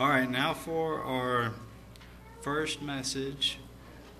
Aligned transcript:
All 0.00 0.08
right, 0.08 0.30
now 0.30 0.54
for 0.54 1.02
our 1.02 1.52
first 2.40 2.80
message, 2.80 3.58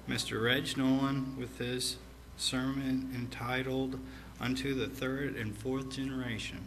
Mr. 0.06 0.44
Reg 0.44 0.76
Noland 0.76 1.38
with 1.38 1.56
his 1.56 1.96
sermon 2.36 3.10
entitled 3.14 3.98
Unto 4.38 4.74
the 4.74 4.88
Third 4.88 5.36
and 5.36 5.56
Fourth 5.56 5.88
Generation. 5.88 6.58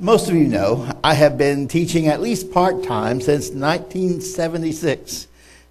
Most 0.00 0.28
of 0.28 0.34
you 0.34 0.48
know 0.48 0.90
I 1.04 1.14
have 1.14 1.38
been 1.38 1.68
teaching 1.68 2.08
at 2.08 2.20
least 2.20 2.50
part 2.50 2.82
time 2.82 3.20
since 3.20 3.50
1976, 3.50 5.28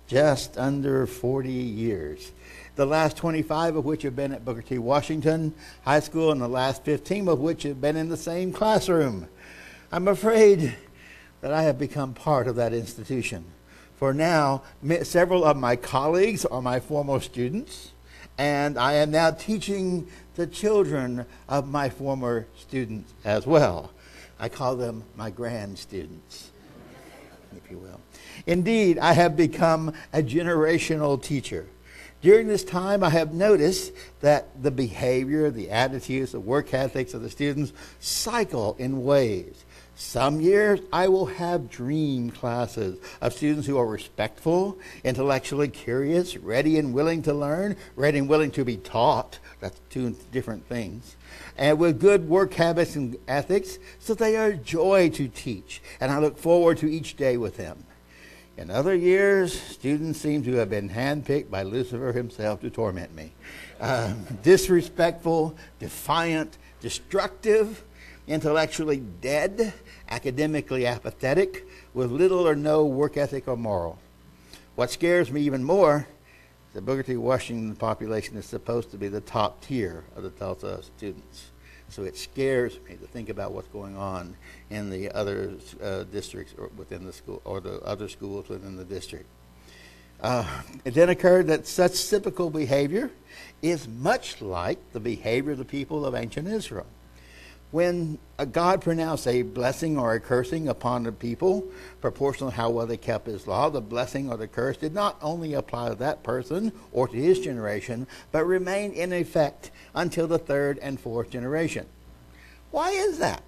just 0.09 0.57
under 0.57 1.05
40 1.05 1.51
years. 1.51 2.31
The 2.75 2.85
last 2.85 3.15
25 3.17 3.75
of 3.77 3.85
which 3.85 4.01
have 4.01 4.15
been 4.15 4.33
at 4.33 4.43
Booker 4.43 4.63
T. 4.63 4.79
Washington 4.79 5.53
High 5.83 5.99
School, 5.99 6.31
and 6.31 6.41
the 6.41 6.47
last 6.47 6.83
15 6.83 7.27
of 7.27 7.39
which 7.39 7.63
have 7.63 7.79
been 7.79 7.95
in 7.95 8.09
the 8.09 8.17
same 8.17 8.51
classroom. 8.51 9.27
I'm 9.91 10.07
afraid 10.07 10.75
that 11.41 11.53
I 11.53 11.61
have 11.63 11.77
become 11.77 12.13
part 12.13 12.47
of 12.47 12.55
that 12.55 12.73
institution. 12.73 13.45
For 13.97 14.13
now, 14.13 14.63
several 15.03 15.45
of 15.45 15.57
my 15.57 15.75
colleagues 15.75 16.43
are 16.45 16.61
my 16.61 16.79
former 16.79 17.19
students, 17.19 17.91
and 18.37 18.79
I 18.79 18.93
am 18.93 19.11
now 19.11 19.31
teaching 19.31 20.07
the 20.35 20.47
children 20.47 21.25
of 21.47 21.67
my 21.67 21.89
former 21.89 22.47
students 22.57 23.13
as 23.25 23.45
well. 23.45 23.91
I 24.39 24.49
call 24.49 24.75
them 24.75 25.03
my 25.15 25.29
grand 25.29 25.77
students, 25.77 26.49
if 27.55 27.69
you 27.69 27.77
will. 27.77 27.99
Indeed, 28.45 28.97
I 28.99 29.13
have 29.13 29.35
become 29.35 29.93
a 30.13 30.21
generational 30.21 31.21
teacher. 31.21 31.67
During 32.21 32.47
this 32.47 32.63
time, 32.63 33.03
I 33.03 33.09
have 33.11 33.33
noticed 33.33 33.93
that 34.19 34.61
the 34.61 34.71
behavior, 34.71 35.49
the 35.49 35.69
attitudes, 35.71 36.33
the 36.33 36.39
work 36.39 36.73
ethics 36.73 37.13
of 37.13 37.21
the 37.21 37.29
students 37.29 37.71
cycle 37.99 38.75
in 38.77 39.03
waves. 39.05 39.63
Some 39.95 40.39
years 40.39 40.79
I 40.93 41.09
will 41.09 41.25
have 41.25 41.69
dream 41.69 42.29
classes 42.29 42.99
of 43.21 43.33
students 43.33 43.67
who 43.67 43.77
are 43.77 43.85
respectful, 43.85 44.77
intellectually 45.03 45.67
curious, 45.67 46.37
ready 46.37 46.77
and 46.77 46.93
willing 46.93 47.21
to 47.23 47.33
learn, 47.33 47.75
ready 47.95 48.19
and 48.19 48.29
willing 48.29 48.51
to 48.51 48.65
be 48.65 48.77
taught. 48.77 49.39
That's 49.59 49.79
two 49.89 50.15
different 50.31 50.67
things 50.67 51.15
and 51.59 51.77
with 51.77 51.99
good 51.99 52.27
work 52.27 52.53
habits 52.53 52.95
and 52.95 53.17
ethics, 53.27 53.77
so 53.99 54.13
they 54.13 54.37
are 54.37 54.47
a 54.47 54.57
joy 54.57 55.09
to 55.09 55.27
teach, 55.27 55.81
and 55.99 56.09
I 56.11 56.17
look 56.17 56.37
forward 56.37 56.77
to 56.79 56.89
each 56.89 57.17
day 57.17 57.35
with 57.35 57.57
them. 57.57 57.83
In 58.59 58.69
other 58.69 58.93
years, 58.93 59.57
students 59.57 60.19
seem 60.19 60.43
to 60.43 60.55
have 60.55 60.69
been 60.69 60.89
handpicked 60.89 61.49
by 61.49 61.63
Lucifer 61.63 62.11
himself 62.11 62.59
to 62.59 62.69
torment 62.69 63.15
me. 63.15 63.31
Uh, 63.79 64.13
disrespectful, 64.43 65.55
defiant, 65.79 66.57
destructive, 66.81 67.85
intellectually 68.27 69.01
dead, 69.21 69.73
academically 70.09 70.85
apathetic, 70.85 71.65
with 71.93 72.11
little 72.11 72.45
or 72.45 72.53
no 72.53 72.83
work 72.83 73.15
ethic 73.15 73.47
or 73.47 73.55
moral. 73.55 73.97
What 74.75 74.91
scares 74.91 75.31
me 75.31 75.39
even 75.43 75.63
more 75.63 76.05
is 76.67 76.73
the 76.73 76.81
Booker 76.81 77.03
T. 77.03 77.15
Washington 77.15 77.77
population 77.77 78.35
is 78.35 78.45
supposed 78.45 78.91
to 78.91 78.97
be 78.97 79.07
the 79.07 79.21
top 79.21 79.61
tier 79.61 80.03
of 80.17 80.23
the 80.23 80.31
Tulsa 80.31 80.83
students. 80.83 81.51
So 81.89 82.03
it 82.03 82.17
scares 82.17 82.79
me 82.87 82.95
to 82.95 83.07
think 83.07 83.29
about 83.29 83.51
what's 83.51 83.67
going 83.67 83.97
on 83.97 84.35
in 84.69 84.89
the 84.89 85.11
other 85.11 85.53
uh, 85.81 86.03
districts 86.03 86.53
or 86.57 86.69
within 86.77 87.05
the 87.05 87.13
school 87.13 87.41
or 87.45 87.59
the 87.59 87.81
other 87.81 88.07
schools 88.07 88.47
within 88.47 88.75
the 88.75 88.85
district. 88.85 89.25
Uh, 90.21 90.45
it 90.85 90.93
then 90.93 91.09
occurred 91.09 91.47
that 91.47 91.65
such 91.65 92.09
typical 92.09 92.49
behavior 92.49 93.09
is 93.61 93.87
much 93.87 94.41
like 94.41 94.77
the 94.91 94.99
behavior 94.99 95.53
of 95.53 95.57
the 95.57 95.65
people 95.65 96.05
of 96.05 96.13
ancient 96.13 96.47
Israel 96.47 96.85
when 97.71 98.17
God 98.51 98.81
pronounced 98.81 99.27
a 99.27 99.43
blessing 99.43 99.97
or 99.97 100.13
a 100.13 100.19
cursing 100.19 100.67
upon 100.67 101.03
the 101.03 101.11
people, 101.11 101.65
proportional 102.01 102.49
to 102.49 102.55
how 102.55 102.69
well 102.71 102.87
they 102.87 102.97
kept 102.97 103.27
his 103.27 103.45
law, 103.45 103.69
the 103.69 103.81
blessing 103.81 104.31
or 104.31 104.37
the 104.37 104.47
curse 104.47 104.77
did 104.77 104.93
not 104.93 105.17
only 105.21 105.53
apply 105.53 105.89
to 105.89 105.95
that 105.95 106.23
person 106.23 106.71
or 106.91 107.07
to 107.07 107.15
his 107.15 107.39
generation, 107.39 108.07
but 108.31 108.45
remained 108.45 108.93
in 108.93 109.13
effect 109.13 109.69
until 109.93 110.27
the 110.27 110.39
third 110.39 110.79
and 110.79 110.99
fourth 110.99 111.29
generation. 111.29 111.85
Why 112.71 112.91
is 112.91 113.19
that? 113.19 113.43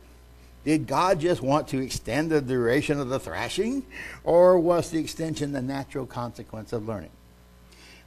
Did 0.64 0.86
God 0.86 1.20
just 1.20 1.42
want 1.42 1.68
to 1.70 1.80
extend 1.80 2.30
the 2.30 2.42
duration 2.42 3.00
of 3.00 3.10
the 3.10 3.20
thrashing, 3.20 3.84
or 4.24 4.60
was 4.60 4.92
the 4.92 5.00
extension 5.00 5.52
the 5.52 5.62
natural 5.62 6.06
consequence 6.06 6.72
of 6.72 6.88
learning? 6.88 7.10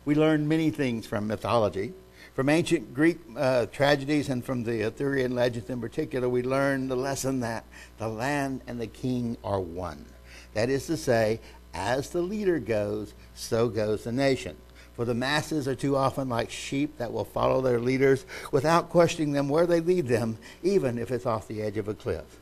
We 0.05 0.15
learn 0.15 0.47
many 0.47 0.71
things 0.71 1.07
from 1.07 1.27
mythology 1.27 1.95
from 2.35 2.49
ancient 2.49 2.93
Greek 2.93 3.19
uh, 3.37 3.67
tragedies 3.67 4.29
and 4.29 4.45
from 4.45 4.65
the 4.65 4.85
Arthurian 4.85 5.35
legends 5.35 5.71
in 5.71 5.81
particular, 5.81 6.29
we 6.29 6.43
learn 6.43 6.89
the 6.89 6.97
lesson 6.97 7.41
that 7.41 7.65
the 7.99 8.09
land 8.09 8.61
and 8.67 8.81
the 8.81 8.89
king 8.89 9.37
are 9.45 9.61
one. 9.61 10.05
That 10.53 10.69
is 10.69 10.87
to 10.87 10.97
say, 10.97 11.41
as 11.73 12.11
the 12.11 12.23
leader 12.23 12.59
goes, 12.59 13.15
so 13.35 13.69
goes 13.69 14.05
the 14.05 14.13
nation. 14.13 14.57
For 14.95 15.05
the 15.05 15.15
masses 15.15 15.67
are 15.67 15.75
too 15.75 15.97
often 15.97 16.29
like 16.29 16.51
sheep 16.51 16.99
that 16.99 17.13
will 17.13 17.25
follow 17.25 17.61
their 17.61 17.81
leaders 17.81 18.27
without 18.51 18.91
questioning 18.91 19.33
them 19.33 19.49
where 19.49 19.67
they 19.67 19.81
lead 19.81 20.09
them, 20.09 20.39
even 20.63 20.99
if 20.99 21.11
it's 21.11 21.27
off 21.27 21.49
the 21.49 21.63
edge 21.63 21.77
of 21.77 21.89
a 21.89 21.95
cliff. 21.95 22.41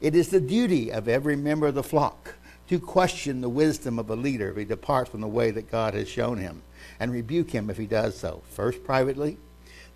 It 0.00 0.14
is 0.14 0.28
the 0.28 0.40
duty 0.40 0.90
of 0.90 1.08
every 1.08 1.36
member 1.36 1.66
of 1.66 1.74
the 1.74 1.82
flock 1.82 2.34
to 2.68 2.80
question 2.80 3.42
the 3.42 3.48
wisdom 3.48 3.98
of 3.98 4.08
a 4.08 4.16
leader 4.16 4.50
if 4.50 4.56
he 4.56 4.64
departs 4.64 5.10
from 5.10 5.20
the 5.20 5.28
way 5.28 5.50
that 5.50 5.70
God 5.70 5.94
has 5.94 6.08
shown 6.08 6.38
him 6.38 6.62
and 6.98 7.12
rebuke 7.12 7.50
him 7.50 7.70
if 7.70 7.76
he 7.76 7.86
does 7.86 8.16
so, 8.16 8.42
first 8.50 8.84
privately, 8.84 9.38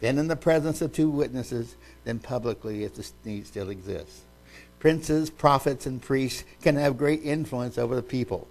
then 0.00 0.19
in 0.19 0.28
the 0.28 0.36
presence 0.36 0.81
of 0.81 0.92
two 0.92 1.10
witnesses, 1.10 1.76
then 2.04 2.19
publicly 2.19 2.84
if 2.84 2.94
the 2.94 3.09
need 3.25 3.47
still 3.47 3.70
exists. 3.70 4.22
Princes, 4.78 5.28
prophets, 5.28 5.86
and 5.86 6.00
priests 6.00 6.44
can 6.62 6.76
have 6.76 6.97
great 6.97 7.22
influence 7.25 7.78
over 7.78 7.97
the 7.97 8.03
people. 8.03 8.47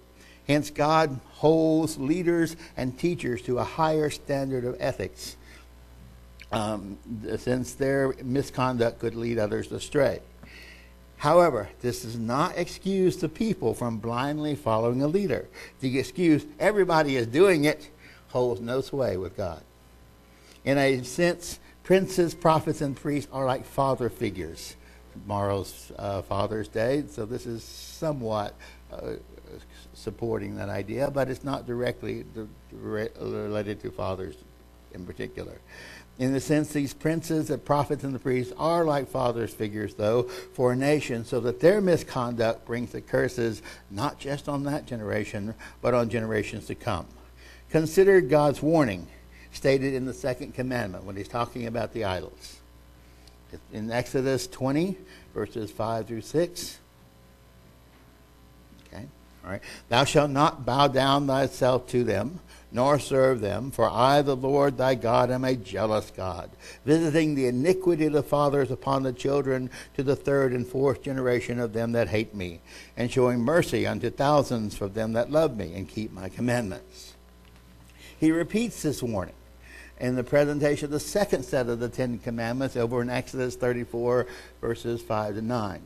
Hence, 0.46 0.70
God 0.70 1.20
holds 1.32 1.98
leaders 1.98 2.56
and 2.76 2.98
teachers 2.98 3.42
to 3.42 3.58
a 3.58 3.64
higher 3.64 4.10
standard 4.10 4.64
of 4.64 4.76
ethics, 4.78 5.36
um, 6.52 6.98
since 7.36 7.74
their 7.74 8.14
misconduct 8.22 8.98
could 8.98 9.14
lead 9.14 9.38
others 9.38 9.70
astray. 9.72 10.20
However, 11.18 11.68
this 11.80 12.02
does 12.02 12.16
not 12.16 12.56
excuse 12.56 13.16
the 13.16 13.28
people 13.28 13.74
from 13.74 13.98
blindly 13.98 14.54
following 14.54 15.02
a 15.02 15.08
leader. 15.08 15.48
The 15.80 15.98
excuse, 15.98 16.46
everybody 16.60 17.16
is 17.16 17.26
doing 17.26 17.64
it, 17.64 17.90
holds 18.28 18.60
no 18.60 18.80
sway 18.80 19.16
with 19.16 19.36
God. 19.36 19.62
In 20.64 20.78
a 20.78 21.02
sense, 21.02 21.58
princes, 21.82 22.34
prophets, 22.34 22.80
and 22.80 22.96
priests 22.96 23.30
are 23.32 23.46
like 23.46 23.64
father 23.64 24.08
figures. 24.08 24.76
Tomorrow's 25.12 25.90
uh, 25.98 26.22
Father's 26.22 26.68
Day, 26.68 27.04
so 27.10 27.26
this 27.26 27.46
is 27.46 27.64
somewhat 27.64 28.54
uh, 28.92 29.14
supporting 29.94 30.56
that 30.56 30.68
idea, 30.68 31.10
but 31.10 31.28
it's 31.28 31.42
not 31.42 31.66
directly 31.66 32.24
related 32.70 33.80
to 33.80 33.90
fathers 33.90 34.36
in 34.92 35.04
particular. 35.04 35.60
In 36.18 36.32
the 36.32 36.40
sense, 36.40 36.72
these 36.72 36.94
princes, 36.94 37.48
the 37.48 37.58
prophets, 37.58 38.02
and 38.02 38.14
the 38.14 38.18
priests 38.18 38.52
are 38.58 38.84
like 38.84 39.08
fathers' 39.08 39.54
figures, 39.54 39.94
though, 39.94 40.24
for 40.24 40.72
a 40.72 40.76
nation, 40.76 41.24
so 41.24 41.38
that 41.40 41.60
their 41.60 41.80
misconduct 41.80 42.66
brings 42.66 42.90
the 42.90 43.00
curses 43.00 43.62
not 43.90 44.18
just 44.18 44.48
on 44.48 44.64
that 44.64 44.84
generation, 44.84 45.54
but 45.80 45.94
on 45.94 46.08
generations 46.08 46.66
to 46.66 46.74
come. 46.74 47.06
Consider 47.70 48.20
God's 48.20 48.62
warning 48.62 49.06
stated 49.52 49.94
in 49.94 50.06
the 50.06 50.14
second 50.14 50.54
commandment 50.54 51.04
when 51.04 51.16
he's 51.16 51.28
talking 51.28 51.66
about 51.66 51.92
the 51.92 52.04
idols. 52.04 52.56
In 53.72 53.90
Exodus 53.90 54.46
20, 54.46 54.96
verses 55.34 55.70
5 55.70 56.06
through 56.06 56.20
6. 56.20 56.78
Okay, 58.86 59.04
all 59.44 59.50
right. 59.50 59.62
Thou 59.88 60.04
shalt 60.04 60.30
not 60.30 60.66
bow 60.66 60.88
down 60.88 61.26
thyself 61.26 61.86
to 61.88 62.04
them, 62.04 62.40
nor 62.70 62.98
serve 62.98 63.40
them, 63.40 63.70
for 63.70 63.88
I, 63.88 64.20
the 64.20 64.36
Lord 64.36 64.76
thy 64.76 64.94
God, 64.94 65.30
am 65.30 65.44
a 65.44 65.56
jealous 65.56 66.10
God, 66.10 66.50
visiting 66.84 67.34
the 67.34 67.46
iniquity 67.46 68.06
of 68.06 68.12
the 68.12 68.22
fathers 68.22 68.70
upon 68.70 69.02
the 69.02 69.12
children 69.12 69.70
to 69.96 70.02
the 70.02 70.16
third 70.16 70.52
and 70.52 70.66
fourth 70.66 71.02
generation 71.02 71.58
of 71.58 71.72
them 71.72 71.92
that 71.92 72.08
hate 72.08 72.34
me, 72.34 72.60
and 72.96 73.10
showing 73.10 73.40
mercy 73.40 73.86
unto 73.86 74.10
thousands 74.10 74.80
of 74.82 74.92
them 74.92 75.14
that 75.14 75.30
love 75.30 75.56
me 75.56 75.72
and 75.74 75.88
keep 75.88 76.12
my 76.12 76.28
commandments. 76.28 77.07
He 78.18 78.32
repeats 78.32 78.82
this 78.82 79.02
warning 79.02 79.34
in 80.00 80.16
the 80.16 80.24
presentation 80.24 80.86
of 80.86 80.90
the 80.90 81.00
second 81.00 81.44
set 81.44 81.68
of 81.68 81.80
the 81.80 81.88
Ten 81.88 82.18
Commandments 82.18 82.76
over 82.76 83.02
in 83.02 83.10
Exodus 83.10 83.56
34, 83.56 84.26
verses 84.60 85.02
5 85.02 85.36
to 85.36 85.42
9. 85.42 85.82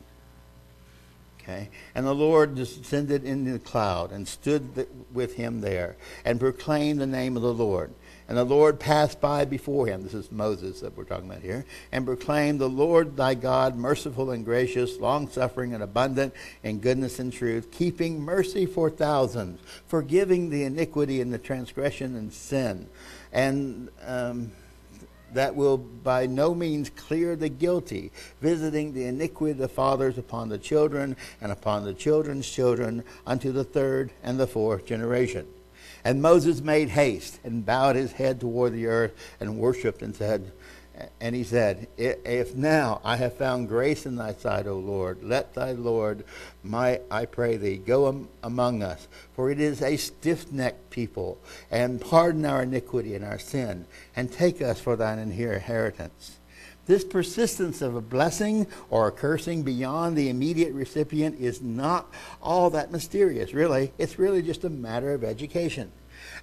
Okay? 1.41 1.69
And 1.95 2.07
the 2.07 2.15
Lord 2.15 2.55
descended 2.55 3.25
in 3.25 3.51
the 3.51 3.59
cloud 3.59 4.13
and 4.13 4.29
stood 4.29 4.87
with 5.13 5.35
him 5.35 5.61
there 5.61 5.97
and 6.25 6.39
proclaimed 6.39 7.01
the 7.01 7.07
name 7.07 7.37
of 7.37 7.43
the 7.43 7.53
Lord. 7.53 7.93
And 8.33 8.39
the 8.39 8.45
Lord 8.45 8.81
passed 8.81 9.21
by 9.21 9.45
before 9.45 9.87
him. 9.87 10.05
This 10.05 10.15
is 10.15 10.33
Moses 10.33 10.81
that 10.81 10.97
we're 10.97 11.05
talking 11.05 11.29
about 11.29 11.43
here. 11.43 11.67
And 11.93 12.07
proclaimed, 12.07 12.63
The 12.63 12.67
Lord 12.67 13.15
thy 13.15 13.35
God, 13.35 13.77
merciful 13.77 14.31
and 14.31 14.43
gracious, 14.43 14.99
long 14.99 15.29
suffering 15.29 15.75
and 15.75 15.83
abundant 15.83 16.33
in 16.63 16.79
goodness 16.79 17.19
and 17.19 17.31
truth, 17.31 17.71
keeping 17.71 18.23
mercy 18.23 18.65
for 18.65 18.89
thousands, 18.89 19.61
forgiving 19.87 20.49
the 20.49 20.65
iniquity 20.65 21.21
and 21.21 21.31
the 21.31 21.37
transgression 21.37 22.17
and 22.17 22.33
sin. 22.33 22.89
And. 23.33 23.91
Um, 24.03 24.53
that 25.35 25.55
will 25.57 25.79
by 25.79 26.27
no 26.27 26.55
means 26.55 26.91
clear 26.91 27.37
the 27.37 27.49
guilty, 27.49 28.13
visiting 28.43 28.93
the 28.93 29.07
iniquity 29.07 29.53
of 29.53 29.57
the 29.57 29.67
fathers 29.67 30.19
upon 30.19 30.51
the 30.51 30.59
children 30.59 31.17
and 31.41 31.51
upon 31.51 31.85
the 31.85 31.95
children's 31.95 32.47
children 32.47 33.03
unto 33.27 33.51
the 33.51 33.65
third 33.65 34.13
and 34.23 34.39
the 34.39 34.47
fourth 34.47 34.85
generation. 34.85 35.47
And 36.05 36.21
Moses 36.21 36.61
made 36.61 36.91
haste 36.91 37.39
and 37.45 37.65
bowed 37.65 37.97
his 37.97 38.13
head 38.13 38.41
toward 38.41 38.73
the 38.73 38.87
earth 38.87 39.13
and 39.41 39.59
worshipped 39.59 40.03
and 40.03 40.15
said, 40.15 40.53
and 41.21 41.35
he 41.35 41.43
said, 41.43 41.89
If 41.97 42.55
now 42.55 43.01
I 43.03 43.17
have 43.17 43.37
found 43.37 43.69
grace 43.69 44.05
in 44.05 44.17
thy 44.17 44.35
sight, 44.35 44.67
O 44.67 44.77
Lord, 44.79 45.23
let 45.23 45.55
thy 45.55 45.73
Lord, 45.73 46.25
my, 46.63 47.01
I 47.11 47.25
pray 47.25 47.57
thee, 47.57 47.79
go 47.79 48.29
among 48.43 48.83
us. 48.83 49.09
For 49.35 49.51
it 49.51 49.59
is 49.59 49.81
a 49.81 49.97
stiff 49.97 50.53
necked 50.53 50.91
people, 50.91 51.39
and 51.71 52.01
pardon 52.01 52.45
our 52.45 52.63
iniquity 52.63 53.15
and 53.15 53.25
our 53.25 53.39
sin, 53.39 53.87
and 54.15 54.31
take 54.31 54.61
us 54.61 54.81
for 54.81 54.97
thine 54.97 55.19
inheritance. 55.19 56.39
This 56.87 57.05
persistence 57.05 57.81
of 57.81 57.95
a 57.95 58.01
blessing 58.01 58.67
or 58.91 59.09
a 59.09 59.13
cursing 59.13 59.63
beyond 59.63 60.17
the 60.17 60.29
immediate 60.29 60.73
recipient 60.73 61.39
is 61.41 61.63
not 61.63 62.13
all 62.43 62.71
that 62.71 62.91
mysterious, 62.91 63.55
really. 63.55 63.93
It's 63.99 64.19
really 64.19 64.43
just 64.43 64.65
a 64.65 64.71
matter 64.71 65.15
of 65.15 65.23
education. 65.23 65.93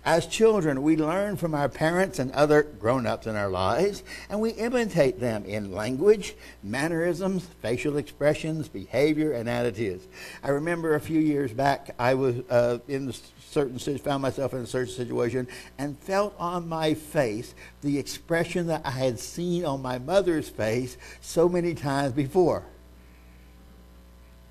As 0.06 0.26
children, 0.28 0.82
we 0.82 0.96
learn 0.96 1.36
from 1.36 1.54
our 1.54 1.68
parents 1.68 2.20
and 2.20 2.32
other 2.32 2.64
grown 2.64 3.06
ups 3.06 3.28
in 3.28 3.36
our 3.36 3.50
lives, 3.50 4.04
and 4.30 4.40
we 4.40 4.52
imitate 4.52 5.20
them 5.20 5.46
in 5.46 5.74
language, 5.74 6.36
mannerisms, 6.64 7.46
facial 7.62 7.98
expressions, 7.98 8.70
behavior, 8.70 9.34
and 9.34 9.50
attitudes. 9.50 10.08
I 10.42 10.50
remember 10.50 10.96
a 10.96 11.02
few 11.02 11.20
years 11.20 11.52
back, 11.52 11.96
I 12.00 12.14
was 12.14 12.36
uh, 12.50 12.80
in 12.88 13.14
certain 13.50 13.80
found 13.98 14.22
myself 14.22 14.54
in 14.54 14.60
a 14.60 14.68
certain 14.68 14.94
situation 14.94 15.48
and 15.78 15.98
felt 16.00 16.36
on 16.38 16.68
my 16.68 16.94
face 16.94 17.54
the 17.82 17.98
expression 17.98 18.68
that 18.68 18.82
I 18.86 18.92
had 18.92 19.20
seen 19.20 19.66
on 19.66 19.82
my 19.82 19.98
mother's 19.98 20.50
face 20.50 20.98
so 21.22 21.50
many 21.50 21.74
times 21.74 22.14
before. 22.14 22.64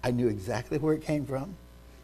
I 0.02 0.10
knew 0.10 0.28
exactly 0.28 0.78
where 0.78 0.94
it 0.94 1.02
came 1.02 1.26
from 1.26 1.56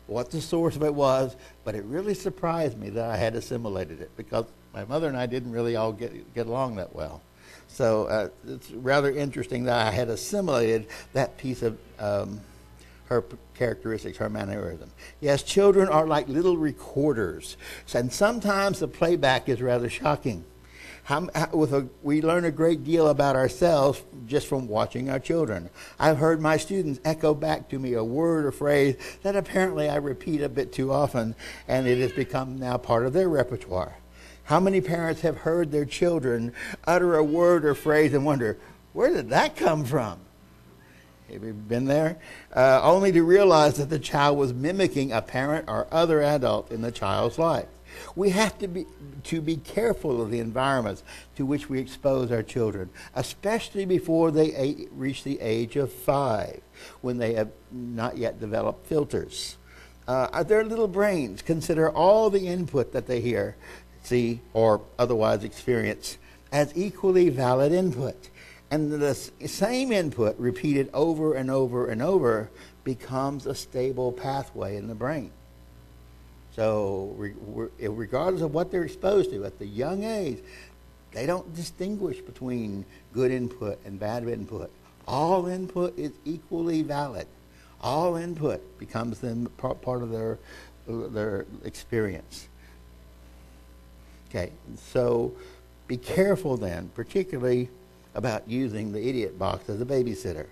what 0.07 0.31
the 0.31 0.41
source 0.41 0.77
of 0.77 0.83
it 0.83 0.95
was, 0.95 1.35
but 1.65 1.75
it 1.75 1.85
really 1.85 2.15
surprised 2.15 2.79
me 2.79 2.91
that 2.91 3.11
I 3.11 3.17
had 3.17 3.35
assimilated 3.35 4.01
it 4.01 4.11
because 4.17 4.45
my 4.73 4.85
mother 4.85 5.09
and 5.09 5.17
I 5.17 5.27
didn't 5.27 5.53
really 5.53 5.77
all 5.77 5.93
get, 5.93 6.35
get 6.35 6.47
along 6.47 6.77
that 6.77 6.95
well. 6.95 7.23
So 7.69 8.05
uh, 8.07 8.29
it's 8.47 8.71
rather 8.71 9.11
interesting 9.11 9.65
that 9.65 9.87
I 9.87 9.91
had 9.91 10.09
assimilated 10.09 10.89
that 11.13 11.39
piece 11.39 11.63
of 11.63 11.79
um, 11.99 12.41
her 13.07 13.25
characteristics, 13.55 14.19
her 14.19 14.29
mannerism. 14.29 14.91
Yes, 15.21 15.43
children 15.43 15.89
are 15.89 16.07
like 16.07 16.29
little 16.29 16.57
recorders, 16.57 17.57
and 17.93 18.13
sometimes 18.13 18.81
the 18.81 18.89
playback 18.89 19.49
is 19.49 19.61
rather 19.61 19.89
shocking. 19.89 20.45
How, 21.05 21.29
how, 21.35 21.51
with 21.53 21.75
a, 21.75 21.87
we 22.03 22.23
learn 22.23 22.47
a 22.47 22.51
great 22.51 22.83
deal 22.83 23.09
about 23.09 23.37
ourselves 23.37 24.03
just 24.27 24.47
from 24.47 24.67
watching 24.67 25.11
our 25.11 25.19
children. 25.19 25.69
I've 26.01 26.17
heard 26.17 26.41
my 26.41 26.57
students 26.57 26.99
echo 27.05 27.35
back 27.35 27.69
to 27.69 27.79
me 27.79 27.93
a 27.93 28.03
word 28.03 28.47
or 28.47 28.53
phrase 28.53 28.97
that 29.23 29.37
apparently 29.37 29.87
I 29.91 29.97
repeat 29.97 30.41
a 30.41 30.49
bit 30.49 30.73
too 30.73 30.91
often, 30.91 31.35
and 31.69 31.87
it 31.87 31.99
has 31.99 32.13
become 32.13 32.59
now 32.59 32.79
part 32.79 33.05
of 33.05 33.13
their 33.13 33.29
repertoire. 33.29 33.99
How 34.45 34.61
many 34.61 34.81
parents 34.81 35.21
have 35.21 35.39
heard 35.39 35.71
their 35.71 35.85
children 35.85 36.55
utter 36.87 37.17
a 37.17 37.25
word 37.25 37.67
or 37.67 37.75
phrase 37.75 38.15
and 38.15 38.25
wonder, 38.25 38.59
where 38.95 39.13
did 39.13 39.29
that 39.29 39.57
come 39.57 39.85
from? 39.85 40.21
Have 41.33 41.43
you 41.43 41.53
been 41.53 41.87
there? 41.87 42.19
Uh, 42.55 42.81
only 42.83 43.11
to 43.13 43.23
realize 43.23 43.77
that 43.79 43.89
the 43.89 43.99
child 43.99 44.37
was 44.37 44.53
mimicking 44.53 45.13
a 45.13 45.23
parent 45.23 45.69
or 45.69 45.87
other 45.91 46.23
adult 46.23 46.71
in 46.71 46.83
the 46.83 46.93
child's 46.93 47.39
life. 47.39 47.67
We 48.17 48.31
have 48.31 48.59
to 48.59 48.69
be, 48.69 48.87
to 49.25 49.41
be 49.41 49.57
careful 49.57 50.21
of 50.21 50.31
the 50.31 50.41
environments 50.41 51.03
to 51.37 51.47
which 51.47 51.71
we 51.71 51.79
expose 51.79 52.31
our 52.31 52.43
children, 52.43 52.91
especially 53.15 53.85
before 53.85 54.31
they 54.31 54.87
reach 54.91 55.25
the 55.25 55.41
age 55.41 55.77
of 55.77 55.93
five, 55.93 56.61
when 57.01 57.19
they 57.19 57.35
have 57.35 57.51
not 57.71 58.19
yet 58.19 58.41
developed 58.41 58.87
filters. 58.87 59.57
Uh, 60.07 60.43
their 60.43 60.65
little 60.65 60.89
brains 60.89 61.41
consider 61.41 61.89
all 61.89 62.29
the 62.29 62.47
input 62.47 62.93
that 62.93 63.07
they 63.07 63.21
hear, 63.21 63.57
see, 64.03 64.41
or 64.53 64.83
otherwise 64.99 65.45
experience 65.45 66.19
as 66.53 66.73
equally 66.77 67.31
valid 67.31 67.73
input. 67.73 68.29
And 68.75 68.91
the 68.91 69.15
same 69.15 69.93
input, 69.93 70.37
repeated 70.37 70.91
over 70.93 71.35
and 71.35 71.49
over 71.49 71.87
and 71.87 72.03
over, 72.03 72.51
becomes 72.83 73.47
a 73.47 73.55
stable 73.55 74.11
pathway 74.11 74.77
in 74.77 74.89
the 74.89 74.97
brain. 74.97 75.31
So, 76.57 77.15
regardless 77.79 78.43
of 78.43 78.53
what 78.53 78.73
they're 78.73 78.83
exposed 78.83 79.31
to 79.31 79.45
at 79.45 79.61
the 79.61 79.67
young 79.67 80.03
age, 80.03 80.39
they 81.13 81.25
don't 81.25 81.55
distinguish 81.55 82.21
between 82.21 82.85
good 83.13 83.31
input 83.31 83.79
and 83.85 84.01
bad 84.01 84.27
input. 84.27 84.73
All 85.07 85.47
input 85.47 85.97
is 85.97 86.11
equally 86.25 86.83
valid. 86.83 87.29
All 87.81 88.17
input 88.17 88.61
becomes 88.81 89.21
then 89.21 89.47
part 89.57 90.03
of 90.03 90.11
their 90.11 90.41
their 90.89 91.47
experience. 91.63 92.49
Okay, 94.31 94.51
so 94.77 95.33
be 95.87 95.97
careful 95.97 96.57
then, 96.57 96.91
particularly 96.97 97.69
about 98.15 98.49
using 98.49 98.93
the 98.93 99.09
idiot 99.09 99.39
box 99.39 99.69
as 99.69 99.81
a 99.81 99.85
babysitter. 99.85 100.47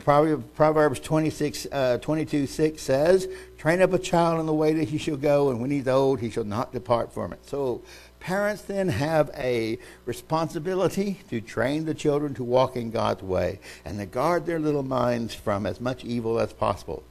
Proverbs 0.00 1.00
26, 1.00 1.66
uh, 1.70 1.98
22, 1.98 2.46
6 2.46 2.82
says, 2.82 3.28
Train 3.58 3.82
up 3.82 3.92
a 3.92 3.98
child 3.98 4.40
in 4.40 4.46
the 4.46 4.54
way 4.54 4.72
that 4.72 4.88
he 4.88 4.96
shall 4.96 5.18
go, 5.18 5.50
and 5.50 5.60
when 5.60 5.70
he's 5.70 5.86
old, 5.86 6.20
he 6.20 6.30
shall 6.30 6.44
not 6.44 6.72
depart 6.72 7.12
from 7.12 7.32
it. 7.32 7.46
So, 7.46 7.82
parents 8.18 8.62
then 8.62 8.88
have 8.88 9.30
a 9.36 9.78
responsibility 10.06 11.20
to 11.28 11.40
train 11.40 11.84
the 11.84 11.94
children 11.94 12.32
to 12.34 12.44
walk 12.44 12.74
in 12.74 12.90
God's 12.90 13.22
way 13.22 13.60
and 13.84 13.98
to 13.98 14.06
guard 14.06 14.46
their 14.46 14.58
little 14.58 14.82
minds 14.82 15.34
from 15.34 15.66
as 15.66 15.80
much 15.80 16.04
evil 16.04 16.40
as 16.40 16.52
possible. 16.52 17.02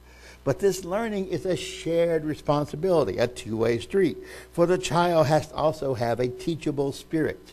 But 0.44 0.58
this 0.58 0.84
learning 0.84 1.28
is 1.28 1.46
a 1.46 1.56
shared 1.56 2.24
responsibility, 2.24 3.18
a 3.18 3.28
two 3.28 3.56
way 3.56 3.78
street. 3.78 4.18
For 4.50 4.66
the 4.66 4.78
child 4.78 5.26
has 5.28 5.48
to 5.48 5.54
also 5.54 5.94
have 5.94 6.18
a 6.18 6.28
teachable 6.28 6.90
spirit. 6.90 7.52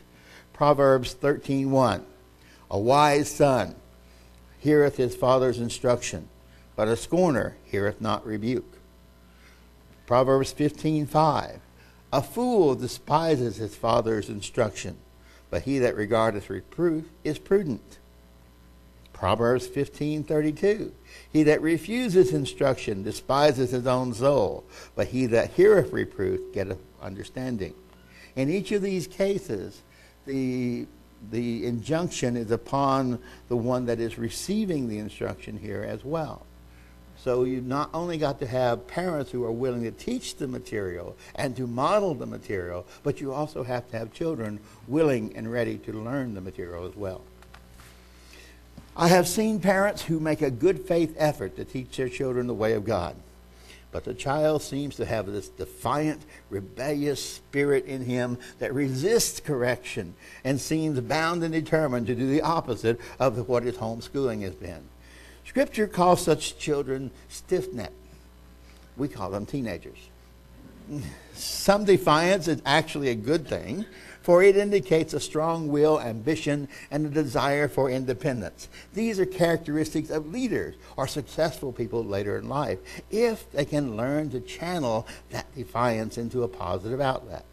Proverbs 0.59 1.15
13:1. 1.15 2.03
A 2.69 2.77
wise 2.77 3.31
son 3.31 3.75
heareth 4.59 4.97
his 4.97 5.15
father's 5.15 5.57
instruction, 5.57 6.27
but 6.75 6.89
a 6.89 6.97
scorner 6.97 7.55
heareth 7.63 8.01
not 8.01 8.25
rebuke. 8.25 8.77
Proverbs 10.05 10.51
15:5 10.53 11.61
A 12.11 12.21
fool 12.21 12.75
despises 12.75 13.55
his 13.55 13.73
father's 13.73 14.27
instruction, 14.27 14.97
but 15.49 15.61
he 15.61 15.79
that 15.79 15.95
regardeth 15.95 16.49
reproof 16.49 17.05
is 17.23 17.39
prudent. 17.39 17.97
Proverbs 19.13 19.65
15:32 19.65 20.91
He 21.31 21.41
that 21.43 21.61
refuses 21.61 22.33
instruction 22.33 23.01
despises 23.01 23.71
his 23.71 23.87
own 23.87 24.13
soul, 24.13 24.65
but 24.93 25.07
he 25.07 25.25
that 25.27 25.51
heareth 25.51 25.93
reproof 25.93 26.53
getteth 26.53 26.79
understanding. 27.01 27.75
In 28.35 28.49
each 28.49 28.73
of 28.73 28.81
these 28.81 29.07
cases, 29.07 29.83
the 30.29 30.85
the 31.31 31.65
injunction 31.65 32.37
is 32.37 32.49
upon 32.51 33.19
the 33.49 33.57
one 33.57 33.85
that 33.87 33.99
is 33.99 34.17
receiving 34.17 34.87
the 34.87 34.99
instruction 34.99 35.57
here 35.57 35.83
as 35.83 36.05
well. 36.05 36.45
So 37.21 37.43
you've 37.43 37.65
not 37.65 37.89
only 37.93 38.17
got 38.17 38.39
to 38.39 38.47
have 38.47 38.87
parents 38.87 39.29
who 39.29 39.43
are 39.43 39.51
willing 39.51 39.83
to 39.83 39.91
teach 39.91 40.37
the 40.37 40.47
material 40.47 41.17
and 41.35 41.55
to 41.57 41.67
model 41.67 42.13
the 42.13 42.25
material, 42.25 42.85
but 43.03 43.19
you 43.19 43.33
also 43.33 43.63
have 43.63 43.89
to 43.91 43.97
have 43.97 44.13
children 44.13 44.59
willing 44.87 45.35
and 45.35 45.51
ready 45.51 45.77
to 45.79 45.91
learn 45.91 46.33
the 46.33 46.41
material 46.41 46.87
as 46.87 46.95
well. 46.95 47.21
I 48.95 49.09
have 49.09 49.27
seen 49.27 49.59
parents 49.59 50.03
who 50.03 50.21
make 50.21 50.41
a 50.41 50.49
good 50.49 50.79
faith 50.79 51.13
effort 51.17 51.57
to 51.57 51.65
teach 51.65 51.97
their 51.97 52.09
children 52.09 52.47
the 52.47 52.53
way 52.53 52.73
of 52.73 52.85
God. 52.85 53.15
But 53.91 54.03
the 54.03 54.13
child 54.13 54.61
seems 54.61 54.95
to 54.97 55.05
have 55.05 55.25
this 55.25 55.47
defiant, 55.47 56.21
rebellious 56.49 57.23
spirit 57.23 57.85
in 57.85 58.05
him 58.05 58.37
that 58.59 58.73
resists 58.73 59.39
correction 59.39 60.13
and 60.43 60.61
seems 60.61 60.99
bound 60.99 61.43
and 61.43 61.51
determined 61.51 62.05
to 62.07 62.15
do 62.15 62.27
the 62.27 62.41
opposite 62.41 62.99
of 63.19 63.49
what 63.49 63.63
his 63.63 63.77
homeschooling 63.77 64.43
has 64.43 64.53
been. 64.53 64.83
Scripture 65.43 65.87
calls 65.87 66.21
such 66.21 66.59
children 66.59 67.09
stiff 67.29 67.73
necked. 67.73 67.93
We 68.95 69.07
call 69.07 69.31
them 69.31 69.47
teenagers. 69.47 69.97
Some 71.33 71.85
defiance 71.85 72.47
is 72.47 72.61
actually 72.65 73.09
a 73.09 73.15
good 73.15 73.47
thing 73.47 73.85
for 74.29 74.43
it 74.43 74.55
indicates 74.55 75.15
a 75.15 75.19
strong 75.19 75.69
will, 75.69 75.99
ambition, 75.99 76.67
and 76.91 77.03
a 77.03 77.09
desire 77.09 77.67
for 77.67 77.89
independence. 77.89 78.69
These 78.93 79.19
are 79.19 79.25
characteristics 79.25 80.11
of 80.11 80.31
leaders 80.31 80.75
or 80.95 81.07
successful 81.07 81.73
people 81.73 82.05
later 82.05 82.37
in 82.37 82.47
life 82.47 82.77
if 83.09 83.51
they 83.51 83.65
can 83.65 83.97
learn 83.97 84.29
to 84.29 84.39
channel 84.39 85.07
that 85.31 85.51
defiance 85.55 86.15
into 86.19 86.43
a 86.43 86.47
positive 86.47 87.01
outlet. 87.01 87.43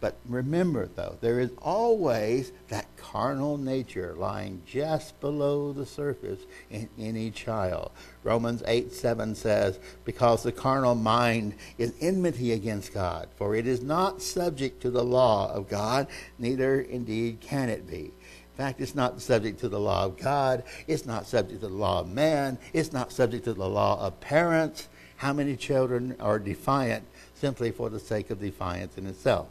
But 0.00 0.16
remember, 0.26 0.88
though, 0.94 1.18
there 1.20 1.40
is 1.40 1.50
always 1.60 2.52
that 2.68 2.86
carnal 2.96 3.58
nature 3.58 4.14
lying 4.16 4.62
just 4.64 5.18
below 5.20 5.72
the 5.72 5.86
surface 5.86 6.40
in 6.70 6.88
any 6.98 7.32
child. 7.32 7.90
Romans 8.22 8.62
8 8.66 8.92
7 8.92 9.34
says, 9.34 9.80
Because 10.04 10.44
the 10.44 10.52
carnal 10.52 10.94
mind 10.94 11.54
is 11.78 11.94
enmity 12.00 12.52
against 12.52 12.94
God, 12.94 13.28
for 13.36 13.56
it 13.56 13.66
is 13.66 13.82
not 13.82 14.22
subject 14.22 14.80
to 14.82 14.90
the 14.90 15.04
law 15.04 15.52
of 15.52 15.68
God, 15.68 16.06
neither 16.38 16.80
indeed 16.80 17.40
can 17.40 17.68
it 17.68 17.88
be. 17.88 18.12
In 18.58 18.64
fact, 18.64 18.80
it's 18.80 18.94
not 18.94 19.20
subject 19.20 19.58
to 19.60 19.68
the 19.68 19.80
law 19.80 20.04
of 20.04 20.16
God. 20.16 20.64
It's 20.86 21.06
not 21.06 21.26
subject 21.26 21.60
to 21.60 21.68
the 21.68 21.74
law 21.74 22.00
of 22.00 22.08
man. 22.08 22.58
It's 22.72 22.92
not 22.92 23.12
subject 23.12 23.44
to 23.44 23.54
the 23.54 23.68
law 23.68 24.04
of 24.04 24.20
parents. 24.20 24.88
How 25.16 25.32
many 25.32 25.56
children 25.56 26.16
are 26.20 26.38
defiant 26.38 27.04
simply 27.34 27.70
for 27.72 27.88
the 27.88 28.00
sake 28.00 28.30
of 28.30 28.40
defiance 28.40 28.98
in 28.98 29.06
itself? 29.06 29.48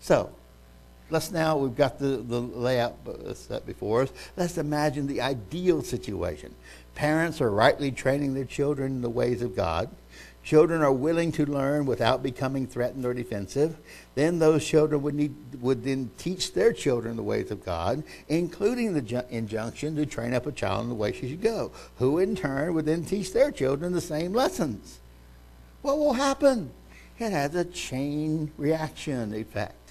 So, 0.00 0.30
let's 1.10 1.30
now, 1.30 1.56
we've 1.56 1.76
got 1.76 1.98
the, 1.98 2.18
the 2.18 2.40
layout 2.40 2.96
uh, 3.06 3.34
set 3.34 3.66
before 3.66 4.02
us. 4.02 4.12
Let's 4.36 4.58
imagine 4.58 5.06
the 5.06 5.20
ideal 5.20 5.82
situation. 5.82 6.54
Parents 6.94 7.40
are 7.40 7.50
rightly 7.50 7.90
training 7.90 8.34
their 8.34 8.44
children 8.44 8.92
in 8.92 9.02
the 9.02 9.10
ways 9.10 9.42
of 9.42 9.54
God. 9.54 9.90
Children 10.42 10.80
are 10.80 10.92
willing 10.92 11.32
to 11.32 11.44
learn 11.44 11.86
without 11.86 12.22
becoming 12.22 12.68
threatened 12.68 13.04
or 13.04 13.12
defensive. 13.12 13.76
Then 14.14 14.38
those 14.38 14.64
children 14.64 15.02
would, 15.02 15.14
need, 15.16 15.34
would 15.60 15.82
then 15.82 16.10
teach 16.18 16.52
their 16.52 16.72
children 16.72 17.16
the 17.16 17.22
ways 17.24 17.50
of 17.50 17.64
God, 17.64 18.04
including 18.28 18.94
the 18.94 19.02
ju- 19.02 19.22
injunction 19.28 19.96
to 19.96 20.06
train 20.06 20.34
up 20.34 20.46
a 20.46 20.52
child 20.52 20.84
in 20.84 20.88
the 20.88 20.94
way 20.94 21.12
she 21.12 21.28
should 21.28 21.42
go, 21.42 21.72
who 21.98 22.18
in 22.18 22.36
turn 22.36 22.74
would 22.74 22.86
then 22.86 23.04
teach 23.04 23.32
their 23.32 23.50
children 23.50 23.92
the 23.92 24.00
same 24.00 24.32
lessons. 24.32 25.00
What 25.82 25.98
will 25.98 26.12
happen? 26.12 26.70
It 27.18 27.32
has 27.32 27.54
a 27.56 27.64
chain 27.64 28.52
reaction 28.56 29.34
effect. 29.34 29.85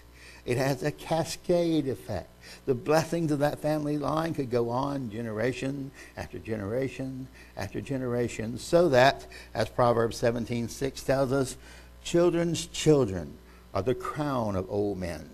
It 0.46 0.58
has 0.58 0.84
a 0.84 0.92
cascade 0.92 1.88
effect. 1.88 2.30
The 2.68 2.76
blessings 2.76 3.32
of 3.32 3.40
that 3.40 3.60
family 3.60 3.98
line 3.98 4.36
could 4.36 4.52
go 4.52 4.70
on 4.70 5.10
generation 5.10 5.92
after 6.16 6.38
generation 6.38 7.28
after 7.58 7.82
generation, 7.82 8.60
so 8.60 8.90
that, 8.90 9.26
as 9.56 9.70
Proverbs 9.70 10.18
17:6 10.18 11.04
tells 11.04 11.32
us, 11.32 11.58
children's 12.04 12.68
children 12.68 13.38
are 13.74 13.82
the 13.82 13.96
crown 13.96 14.56
of 14.56 14.70
old 14.70 15.00
men, 15.00 15.32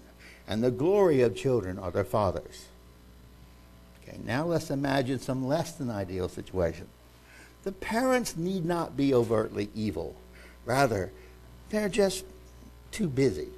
and 0.48 0.64
the 0.64 0.72
glory 0.72 1.22
of 1.22 1.36
children 1.36 1.78
are 1.78 1.92
their 1.92 2.06
fathers. 2.06 2.68
Okay, 4.02 4.18
now 4.24 4.46
let's 4.46 4.72
imagine 4.72 5.20
some 5.20 5.46
less 5.46 5.74
than 5.74 5.90
ideal 5.90 6.30
situation. 6.30 6.88
The 7.64 7.74
parents 7.74 8.38
need 8.38 8.66
not 8.66 8.96
be 8.96 9.14
overtly 9.14 9.70
evil. 9.76 10.16
Rather, 10.66 11.12
they're 11.70 11.90
just 11.90 12.24
too 12.92 13.08
busy 13.08 13.50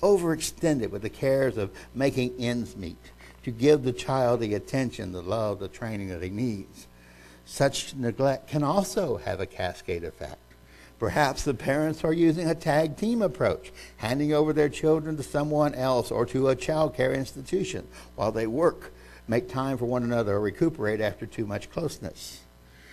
overextended 0.00 0.90
with 0.90 1.02
the 1.02 1.10
cares 1.10 1.56
of 1.56 1.70
making 1.94 2.34
ends 2.38 2.76
meet, 2.76 3.10
to 3.42 3.50
give 3.50 3.82
the 3.82 3.92
child 3.92 4.40
the 4.40 4.54
attention, 4.54 5.12
the 5.12 5.22
love, 5.22 5.58
the 5.58 5.68
training 5.68 6.08
that 6.08 6.22
he 6.22 6.30
needs. 6.30 6.86
Such 7.44 7.94
neglect 7.94 8.48
can 8.48 8.62
also 8.62 9.16
have 9.18 9.40
a 9.40 9.46
cascade 9.46 10.04
effect. 10.04 10.38
Perhaps 10.98 11.44
the 11.44 11.54
parents 11.54 12.04
are 12.04 12.12
using 12.12 12.48
a 12.48 12.54
tag 12.54 12.96
team 12.96 13.22
approach, 13.22 13.72
handing 13.96 14.34
over 14.34 14.52
their 14.52 14.68
children 14.68 15.16
to 15.16 15.22
someone 15.22 15.74
else 15.74 16.10
or 16.10 16.26
to 16.26 16.48
a 16.48 16.56
child 16.56 16.94
care 16.94 17.12
institution 17.12 17.88
while 18.16 18.30
they 18.30 18.46
work, 18.46 18.92
make 19.26 19.48
time 19.48 19.78
for 19.78 19.86
one 19.86 20.02
another, 20.02 20.34
or 20.34 20.40
recuperate 20.40 21.00
after 21.00 21.24
too 21.24 21.46
much 21.46 21.70
closeness. 21.70 22.40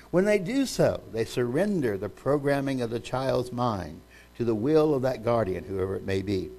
When 0.10 0.24
they 0.24 0.40
do 0.40 0.66
so, 0.66 1.02
they 1.12 1.26
surrender 1.26 1.98
the 1.98 2.08
programming 2.08 2.82
of 2.82 2.90
the 2.90 3.02
child's 3.02 3.52
mind 3.52 4.00
to 4.38 4.46
the 4.46 4.56
will 4.56 4.94
of 4.94 5.02
that 5.02 5.26
guardian, 5.26 5.66
whoever 5.66 5.98
it 5.98 6.06
may 6.06 6.22
be 6.22 6.50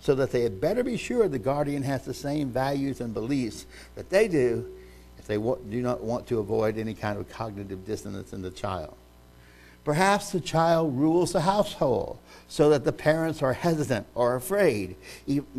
so 0.00 0.14
that 0.14 0.30
they 0.32 0.42
had 0.42 0.60
better 0.60 0.82
be 0.82 0.96
sure 0.96 1.28
the 1.28 1.38
guardian 1.38 1.82
has 1.82 2.04
the 2.04 2.14
same 2.14 2.48
values 2.48 3.00
and 3.00 3.14
beliefs 3.14 3.66
that 3.94 4.10
they 4.10 4.26
do 4.26 4.66
if 5.18 5.26
they 5.26 5.36
do 5.36 5.82
not 5.82 6.02
want 6.02 6.26
to 6.26 6.38
avoid 6.38 6.78
any 6.78 6.94
kind 6.94 7.18
of 7.18 7.28
cognitive 7.28 7.84
dissonance 7.86 8.32
in 8.32 8.42
the 8.42 8.50
child. 8.50 8.94
Perhaps 9.84 10.30
the 10.30 10.40
child 10.40 10.96
rules 10.96 11.32
the 11.32 11.40
household 11.40 12.18
so 12.48 12.70
that 12.70 12.84
the 12.84 12.92
parents 12.92 13.42
are 13.42 13.52
hesitant 13.52 14.06
or 14.14 14.34
afraid, 14.34 14.96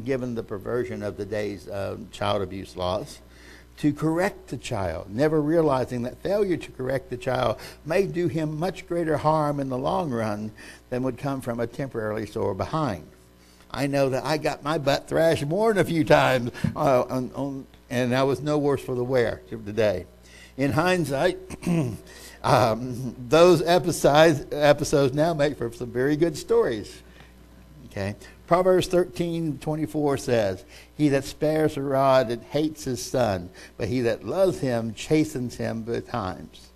given 0.04 0.36
the 0.36 0.44
perversion 0.44 1.02
of 1.02 1.18
the 1.18 1.26
day's 1.26 1.68
uh, 1.68 1.98
child 2.12 2.42
abuse 2.42 2.76
laws, 2.76 3.20
to 3.78 3.92
correct 3.92 4.50
the 4.50 4.58
child, 4.58 5.10
never 5.10 5.42
realizing 5.42 6.04
that 6.04 6.22
failure 6.22 6.58
to 6.58 6.72
correct 6.72 7.10
the 7.10 7.18
child 7.18 7.58
may 7.84 8.06
do 8.06 8.28
him 8.28 8.60
much 8.60 8.88
greater 8.88 9.18
harm 9.18 9.60
in 9.60 9.70
the 9.70 9.78
long 9.78 10.12
run 10.12 10.52
than 10.92 11.02
would 11.02 11.18
come 11.18 11.42
from 11.42 11.60
a 11.60 11.66
temporarily 11.66 12.28
sore 12.28 12.54
behind. 12.54 13.08
I 13.72 13.88
know 13.88 14.10
that 14.10 14.26
I 14.26 14.38
got 14.38 14.64
my 14.64 14.78
butt 14.78 15.08
thrashed 15.08 15.46
more 15.46 15.74
than 15.74 15.82
a 15.82 15.88
few 15.88 16.04
times, 16.04 16.52
uh, 16.76 17.04
on, 17.04 17.32
on, 17.36 17.68
and 17.90 18.16
I 18.16 18.24
was 18.24 18.42
no 18.42 18.58
worse 18.58 18.82
for 18.82 18.96
the 18.96 19.04
wear 19.04 19.42
today. 19.50 20.06
In 20.58 20.72
hindsight, 20.72 21.38
um, 22.44 23.16
those 23.30 23.62
episodes, 23.62 24.46
episodes 24.52 25.14
now 25.14 25.34
make 25.34 25.58
for 25.58 25.72
some 25.72 25.92
very 25.92 26.18
good 26.18 26.38
stories. 26.38 27.02
Okay. 27.86 28.16
Proverbs 28.48 28.88
13, 28.88 29.60
24 29.60 30.18
says, 30.18 30.66
He 30.98 31.08
that 31.10 31.24
spares 31.24 31.78
a 31.78 31.82
rod 31.82 32.30
and 32.30 32.44
hates 32.44 32.84
his 32.84 33.02
son, 33.02 33.50
but 33.78 33.88
he 33.88 34.02
that 34.02 34.26
loves 34.26 34.60
him 34.60 34.94
chastens 34.94 35.56
him 35.56 35.84
betimes. 35.84 36.68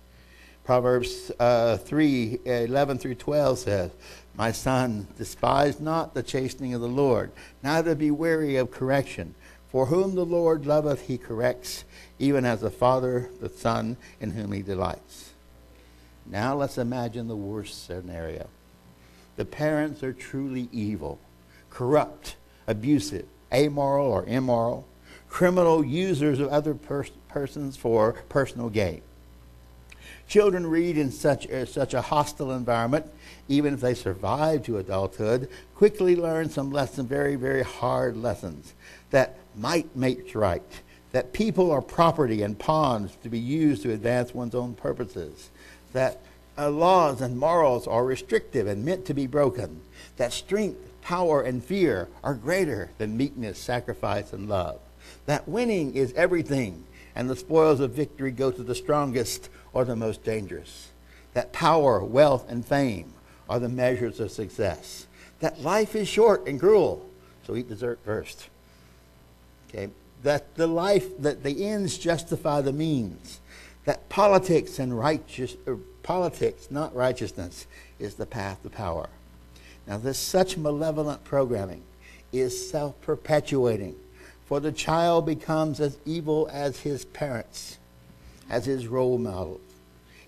Proverbs 0.64 1.30
uh, 1.38 1.76
3, 1.76 2.40
11 2.44 2.98
through 2.98 3.16
12 3.16 3.58
says, 3.58 3.90
my 4.36 4.52
son, 4.52 5.08
despise 5.16 5.80
not 5.80 6.14
the 6.14 6.22
chastening 6.22 6.74
of 6.74 6.80
the 6.80 6.88
Lord, 6.88 7.32
neither 7.62 7.94
be 7.94 8.10
weary 8.10 8.56
of 8.56 8.70
correction. 8.70 9.34
For 9.70 9.86
whom 9.86 10.14
the 10.14 10.24
Lord 10.24 10.66
loveth, 10.66 11.06
he 11.06 11.18
corrects, 11.18 11.84
even 12.18 12.44
as 12.44 12.62
a 12.62 12.70
father 12.70 13.30
the 13.40 13.48
son 13.48 13.96
in 14.20 14.32
whom 14.32 14.52
he 14.52 14.62
delights. 14.62 15.32
Now 16.24 16.54
let's 16.54 16.78
imagine 16.78 17.28
the 17.28 17.36
worst 17.36 17.86
scenario. 17.86 18.48
The 19.36 19.44
parents 19.44 20.02
are 20.02 20.12
truly 20.12 20.68
evil, 20.72 21.18
corrupt, 21.70 22.36
abusive, 22.66 23.26
amoral 23.52 24.06
or 24.06 24.24
immoral, 24.26 24.86
criminal 25.28 25.84
users 25.84 26.40
of 26.40 26.48
other 26.48 26.74
pers- 26.74 27.10
persons 27.28 27.76
for 27.76 28.12
personal 28.28 28.70
gain. 28.70 29.02
Children 30.28 30.66
read 30.66 30.98
in 30.98 31.12
such, 31.12 31.48
uh, 31.48 31.66
such 31.66 31.94
a 31.94 32.00
hostile 32.00 32.52
environment, 32.52 33.06
even 33.48 33.74
if 33.74 33.80
they 33.80 33.94
survive 33.94 34.64
to 34.64 34.78
adulthood, 34.78 35.48
quickly 35.74 36.16
learn 36.16 36.50
some 36.50 36.72
lessons, 36.72 37.08
very, 37.08 37.36
very 37.36 37.62
hard 37.62 38.16
lessons, 38.16 38.74
that 39.10 39.38
might 39.56 39.94
makes 39.94 40.34
right, 40.34 40.62
that 41.12 41.32
people 41.32 41.70
are 41.70 41.80
property 41.80 42.42
and 42.42 42.58
pawns 42.58 43.16
to 43.22 43.28
be 43.28 43.38
used 43.38 43.82
to 43.82 43.92
advance 43.92 44.34
one's 44.34 44.54
own 44.54 44.74
purposes, 44.74 45.50
that 45.92 46.20
uh, 46.58 46.70
laws 46.70 47.20
and 47.20 47.38
morals 47.38 47.86
are 47.86 48.04
restrictive 48.04 48.66
and 48.66 48.84
meant 48.84 49.04
to 49.06 49.14
be 49.14 49.26
broken, 49.26 49.80
that 50.16 50.32
strength, 50.32 50.80
power, 51.02 51.42
and 51.42 51.62
fear 51.62 52.08
are 52.24 52.34
greater 52.34 52.90
than 52.98 53.16
meekness, 53.16 53.58
sacrifice, 53.58 54.32
and 54.32 54.48
love, 54.48 54.80
that 55.26 55.46
winning 55.46 55.94
is 55.94 56.12
everything, 56.14 56.82
and 57.14 57.30
the 57.30 57.36
spoils 57.36 57.78
of 57.78 57.92
victory 57.92 58.32
go 58.32 58.50
to 58.50 58.62
the 58.62 58.74
strongest 58.74 59.48
are 59.76 59.84
the 59.84 59.96
most 59.96 60.24
dangerous. 60.24 60.88
That 61.34 61.52
power, 61.52 62.02
wealth, 62.02 62.50
and 62.50 62.64
fame 62.64 63.12
are 63.48 63.58
the 63.58 63.68
measures 63.68 64.20
of 64.20 64.30
success. 64.30 65.06
That 65.40 65.60
life 65.60 65.94
is 65.94 66.08
short 66.08 66.46
and 66.46 66.58
cruel, 66.58 67.06
so 67.46 67.54
eat 67.54 67.68
dessert 67.68 67.98
first. 68.04 68.48
Okay? 69.68 69.90
That 70.22 70.54
the 70.54 70.66
life, 70.66 71.20
that 71.20 71.42
the 71.42 71.66
ends 71.66 71.98
justify 71.98 72.62
the 72.62 72.72
means. 72.72 73.40
That 73.84 74.08
politics 74.08 74.78
and 74.78 74.98
righteous, 74.98 75.56
uh, 75.68 75.74
politics, 76.02 76.68
not 76.70 76.94
righteousness, 76.94 77.66
is 77.98 78.14
the 78.14 78.26
path 78.26 78.62
to 78.62 78.70
power. 78.70 79.08
Now, 79.86 79.98
this 79.98 80.18
such 80.18 80.56
malevolent 80.56 81.22
programming 81.22 81.82
is 82.32 82.70
self 82.70 83.00
perpetuating, 83.02 83.94
for 84.46 84.58
the 84.58 84.72
child 84.72 85.26
becomes 85.26 85.80
as 85.80 85.98
evil 86.04 86.48
as 86.50 86.80
his 86.80 87.04
parents, 87.04 87.78
as 88.48 88.64
his 88.64 88.88
role 88.88 89.18
models. 89.18 89.60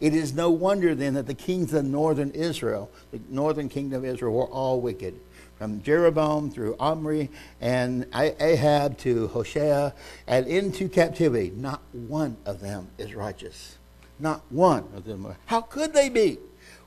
It 0.00 0.14
is 0.14 0.33
no 0.33 0.50
wonder 0.50 0.95
then 0.95 1.14
that 1.14 1.26
the 1.26 1.35
kings 1.35 1.73
of 1.75 1.85
northern 1.85 2.31
Israel, 2.31 2.90
the 3.11 3.21
northern 3.28 3.69
kingdom 3.69 4.05
of 4.05 4.05
Israel, 4.05 4.35
were 4.35 4.45
all 4.45 4.81
wicked. 4.81 5.19
From 5.57 5.83
Jeroboam 5.83 6.50
through 6.52 6.76
Omri 6.78 7.31
and 7.61 8.07
Ahab 8.14 8.97
to 8.99 9.26
Hoshea 9.28 9.93
and 10.28 10.47
into 10.47 10.88
captivity, 10.88 11.50
not 11.57 11.83
one 11.93 12.37
of 12.47 12.61
them 12.61 12.88
is 12.97 13.14
righteous. 13.14 13.76
Not 14.21 14.43
one 14.50 14.88
of 14.95 15.05
them. 15.05 15.35
How 15.47 15.61
could 15.61 15.95
they 15.95 16.09
be 16.09 16.38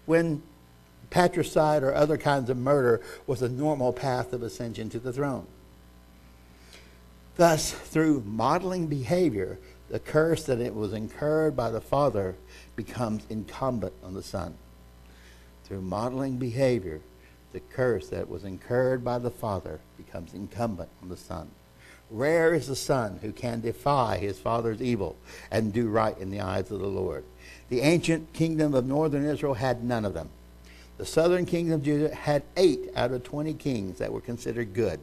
when 0.06 0.42
patricide 1.10 1.84
or 1.84 1.94
other 1.94 2.18
kinds 2.18 2.50
of 2.50 2.58
murder 2.58 3.02
was 3.28 3.42
a 3.42 3.50
normal 3.50 3.92
path 3.92 4.32
of 4.32 4.42
ascension 4.42 4.90
to 4.90 5.00
the 5.00 5.12
throne? 5.12 5.48
Thus, 7.36 7.72
through 7.72 8.24
modeling 8.26 8.88
behavior, 8.88 9.60
the 9.90 10.00
curse 10.00 10.44
that 10.44 10.62
it 10.62 10.74
was 10.74 10.94
incurred 10.94 11.56
by 11.56 11.70
the 11.70 11.82
father 11.82 12.36
becomes 12.76 13.24
incumbent 13.30 13.94
on 14.04 14.14
the 14.14 14.24
son. 14.24 14.56
Through 15.64 15.82
modeling 15.82 16.38
behavior, 16.38 17.02
the 17.54 17.60
curse 17.60 18.10
that 18.10 18.30
was 18.30 18.44
incurred 18.44 19.04
by 19.04 19.20
the 19.20 19.32
father 19.32 19.80
becomes 19.98 20.34
incumbent 20.34 20.90
on 21.02 21.10
the 21.10 21.18
son. 21.18 21.50
Rare 22.10 22.54
is 22.54 22.68
the 22.68 22.76
son 22.76 23.20
who 23.22 23.32
can 23.32 23.62
defy 23.62 24.18
his 24.18 24.38
father's 24.38 24.82
evil 24.82 25.16
and 25.50 25.72
do 25.72 25.88
right 25.88 26.18
in 26.18 26.30
the 26.30 26.42
eyes 26.42 26.70
of 26.72 26.80
the 26.80 26.88
Lord. 26.88 27.24
The 27.70 27.82
ancient 27.82 28.34
kingdom 28.34 28.74
of 28.74 28.86
northern 28.86 29.24
Israel 29.24 29.54
had 29.54 29.84
none 29.84 30.04
of 30.04 30.14
them. 30.14 30.30
The 30.98 31.06
southern 31.06 31.46
kingdom 31.46 31.76
of 31.76 31.84
Judah 31.84 32.14
had 32.14 32.44
eight 32.58 32.92
out 32.96 33.12
of 33.12 33.24
20 33.24 33.54
kings 33.54 33.98
that 34.00 34.12
were 34.12 34.22
considered 34.22 34.74
good. 34.74 35.00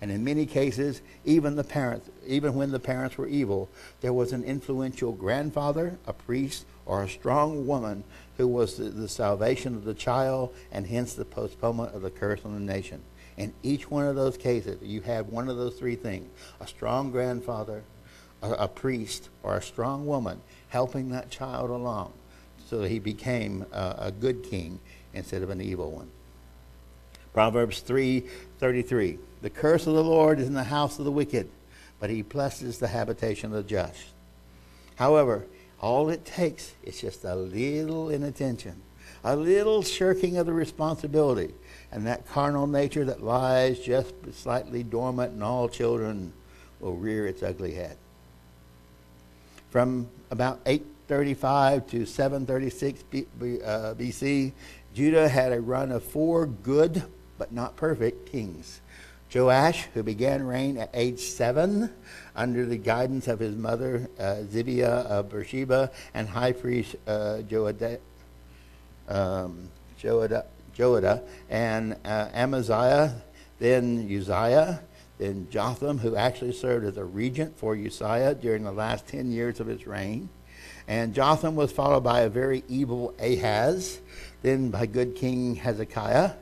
And 0.00 0.10
in 0.10 0.24
many 0.24 0.46
cases, 0.46 1.00
even 1.24 1.56
the 1.56 1.64
parents, 1.64 2.08
even 2.26 2.54
when 2.54 2.70
the 2.70 2.80
parents 2.80 3.16
were 3.16 3.26
evil, 3.26 3.68
there 4.00 4.12
was 4.12 4.32
an 4.32 4.44
influential 4.44 5.12
grandfather, 5.12 5.98
a 6.06 6.12
priest, 6.12 6.66
or 6.88 7.02
a 7.02 7.08
strong 7.08 7.66
woman 7.66 8.02
who 8.38 8.48
was 8.48 8.76
the, 8.76 8.84
the 8.84 9.08
salvation 9.08 9.76
of 9.76 9.84
the 9.84 9.94
child 9.94 10.52
and 10.72 10.86
hence 10.86 11.12
the 11.12 11.24
postponement 11.24 11.94
of 11.94 12.02
the 12.02 12.10
curse 12.10 12.40
on 12.44 12.54
the 12.54 12.60
nation. 12.60 13.02
In 13.36 13.52
each 13.62 13.88
one 13.88 14.06
of 14.06 14.16
those 14.16 14.36
cases, 14.36 14.78
you 14.82 15.02
had 15.02 15.30
one 15.30 15.48
of 15.48 15.56
those 15.56 15.78
three 15.78 15.94
things 15.94 16.28
a 16.60 16.66
strong 16.66 17.12
grandfather, 17.12 17.84
a, 18.42 18.52
a 18.52 18.68
priest, 18.68 19.28
or 19.44 19.56
a 19.56 19.62
strong 19.62 20.06
woman 20.06 20.40
helping 20.70 21.10
that 21.10 21.30
child 21.30 21.70
along 21.70 22.12
so 22.66 22.78
that 22.78 22.90
he 22.90 22.98
became 22.98 23.64
a, 23.70 23.94
a 23.98 24.10
good 24.10 24.42
king 24.42 24.80
instead 25.14 25.42
of 25.42 25.50
an 25.50 25.60
evil 25.60 25.90
one. 25.90 26.10
Proverbs 27.32 27.82
3:33 27.86 29.18
The 29.42 29.50
curse 29.50 29.86
of 29.86 29.94
the 29.94 30.02
Lord 30.02 30.40
is 30.40 30.48
in 30.48 30.54
the 30.54 30.64
house 30.64 30.98
of 30.98 31.04
the 31.04 31.12
wicked, 31.12 31.50
but 32.00 32.10
he 32.10 32.22
blesses 32.22 32.78
the 32.78 32.88
habitation 32.88 33.46
of 33.46 33.52
the 33.52 33.62
just. 33.62 34.06
However, 34.96 35.46
all 35.80 36.08
it 36.10 36.24
takes 36.24 36.72
is 36.82 37.00
just 37.00 37.24
a 37.24 37.34
little 37.34 38.10
inattention, 38.10 38.80
a 39.24 39.36
little 39.36 39.82
shirking 39.82 40.36
of 40.36 40.46
the 40.46 40.52
responsibility, 40.52 41.54
and 41.92 42.06
that 42.06 42.26
carnal 42.28 42.66
nature 42.66 43.04
that 43.04 43.22
lies 43.22 43.78
just 43.78 44.14
slightly 44.32 44.82
dormant 44.82 45.34
in 45.34 45.42
all 45.42 45.68
children 45.68 46.32
will 46.80 46.94
rear 46.94 47.26
its 47.26 47.42
ugly 47.42 47.74
head. 47.74 47.96
From 49.70 50.08
about 50.30 50.60
835 50.66 51.86
to 51.88 52.06
736 52.06 53.04
BC, 53.40 54.48
uh, 54.48 54.54
Judah 54.94 55.28
had 55.28 55.52
a 55.52 55.60
run 55.60 55.92
of 55.92 56.02
four 56.02 56.46
good 56.46 57.04
but 57.38 57.52
not 57.52 57.76
perfect 57.76 58.30
kings. 58.30 58.80
Joash, 59.32 59.88
who 59.92 60.02
began 60.02 60.42
reign 60.46 60.78
at 60.78 60.90
age 60.94 61.20
seven 61.20 61.92
under 62.34 62.64
the 62.64 62.78
guidance 62.78 63.28
of 63.28 63.38
his 63.38 63.54
mother 63.54 64.08
uh, 64.18 64.36
Zibiah 64.50 65.04
of 65.04 65.28
Beersheba 65.28 65.90
and 66.14 66.26
high 66.26 66.52
priest 66.52 66.96
uh, 67.06 67.42
Joadah, 67.46 67.98
um, 69.08 69.68
Joadah, 70.00 70.46
Joadah 70.74 71.22
and 71.50 71.96
uh, 72.06 72.28
Amaziah, 72.32 73.20
then 73.58 74.08
Uzziah, 74.10 74.80
then 75.18 75.46
Jotham, 75.50 75.98
who 75.98 76.16
actually 76.16 76.52
served 76.52 76.86
as 76.86 76.96
a 76.96 77.04
regent 77.04 77.58
for 77.58 77.74
Uzziah 77.74 78.34
during 78.34 78.64
the 78.64 78.72
last 78.72 79.06
10 79.08 79.30
years 79.30 79.60
of 79.60 79.66
his 79.66 79.86
reign. 79.86 80.30
And 80.86 81.12
Jotham 81.12 81.54
was 81.54 81.70
followed 81.70 82.02
by 82.02 82.20
a 82.20 82.30
very 82.30 82.64
evil 82.66 83.12
Ahaz, 83.20 84.00
then 84.40 84.70
by 84.70 84.86
good 84.86 85.16
King 85.16 85.56
Hezekiah 85.56 86.32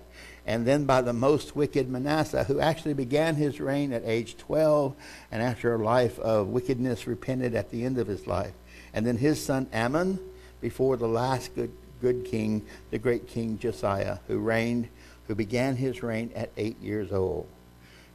and 0.46 0.64
then 0.64 0.84
by 0.84 1.02
the 1.02 1.12
most 1.12 1.56
wicked 1.56 1.88
Manasseh, 1.88 2.44
who 2.44 2.60
actually 2.60 2.94
began 2.94 3.34
his 3.34 3.60
reign 3.60 3.92
at 3.92 4.02
age 4.04 4.36
12 4.36 4.94
and 5.32 5.42
after 5.42 5.74
a 5.74 5.84
life 5.84 6.18
of 6.20 6.46
wickedness 6.46 7.08
repented 7.08 7.56
at 7.56 7.70
the 7.70 7.84
end 7.84 7.98
of 7.98 8.06
his 8.06 8.28
life. 8.28 8.52
And 8.94 9.04
then 9.04 9.16
his 9.16 9.44
son 9.44 9.66
Amon 9.74 10.20
before 10.60 10.96
the 10.96 11.08
last 11.08 11.54
good, 11.56 11.72
good 12.00 12.24
king, 12.24 12.64
the 12.90 12.98
great 12.98 13.26
king 13.26 13.58
Josiah, 13.58 14.18
who 14.28 14.38
reigned, 14.38 14.88
who 15.26 15.34
began 15.34 15.74
his 15.74 16.02
reign 16.04 16.30
at 16.36 16.50
eight 16.56 16.80
years 16.80 17.10
old. 17.10 17.48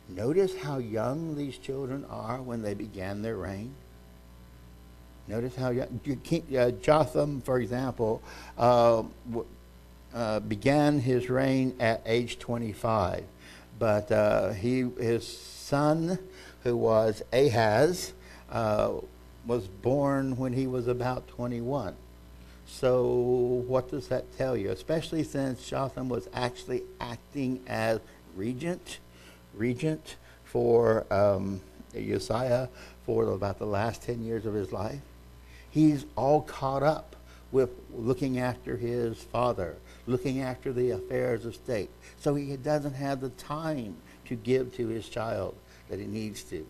Notice 0.08 0.56
how 0.56 0.78
young 0.78 1.36
these 1.36 1.58
children 1.58 2.06
are 2.10 2.42
when 2.42 2.62
they 2.62 2.74
began 2.74 3.22
their 3.22 3.38
reign. 3.38 3.74
Notice 5.28 5.56
how 5.56 5.70
young, 5.70 6.00
uh, 6.58 6.72
Jotham, 6.72 7.42
for 7.42 7.60
example, 7.60 8.22
uh, 8.58 9.04
uh, 10.14 10.40
began 10.40 11.00
his 11.00 11.30
reign 11.30 11.76
at 11.80 12.02
age 12.06 12.40
25. 12.40 13.24
But 13.80 14.12
uh, 14.12 14.52
he, 14.54 14.90
his 15.00 15.28
son, 15.28 16.20
who 16.64 16.78
was 16.78 17.24
Ahaz, 17.34 18.14
uh, 18.52 18.94
was 19.46 19.68
born 19.68 20.38
when 20.38 20.54
he 20.54 20.68
was 20.68 20.88
about 20.88 21.28
21. 21.28 21.96
So, 22.68 23.64
what 23.68 23.90
does 23.90 24.08
that 24.08 24.38
tell 24.38 24.56
you? 24.56 24.70
Especially 24.70 25.24
since 25.24 25.68
Jotham 25.68 26.10
was 26.10 26.30
actually 26.34 26.84
acting 27.00 27.62
as 27.68 28.00
regent, 28.36 29.00
regent 29.54 30.16
for 30.46 31.06
um, 31.12 31.62
Uzziah 31.96 32.70
for 33.06 33.32
about 33.32 33.60
the 33.60 33.66
last 33.66 34.04
10 34.04 34.24
years 34.24 34.46
of 34.46 34.54
his 34.54 34.72
life. 34.72 35.02
He's 35.70 36.06
all 36.16 36.42
caught 36.42 36.84
up 36.84 37.16
with 37.52 37.70
looking 37.94 38.40
after 38.40 38.78
his 38.78 39.18
father, 39.18 39.76
looking 40.08 40.42
after 40.42 40.74
the 40.74 40.92
affairs 40.92 41.46
of 41.46 41.56
state. 41.56 41.90
So 42.20 42.36
he 42.36 42.56
doesn't 42.58 42.94
have 42.94 43.22
the 43.22 43.30
time 43.30 43.96
to 44.26 44.36
give 44.36 44.76
to 44.76 44.88
his 44.88 45.08
child 45.10 45.56
that 45.90 46.00
he 46.00 46.06
needs 46.06 46.44
to. 46.44 46.66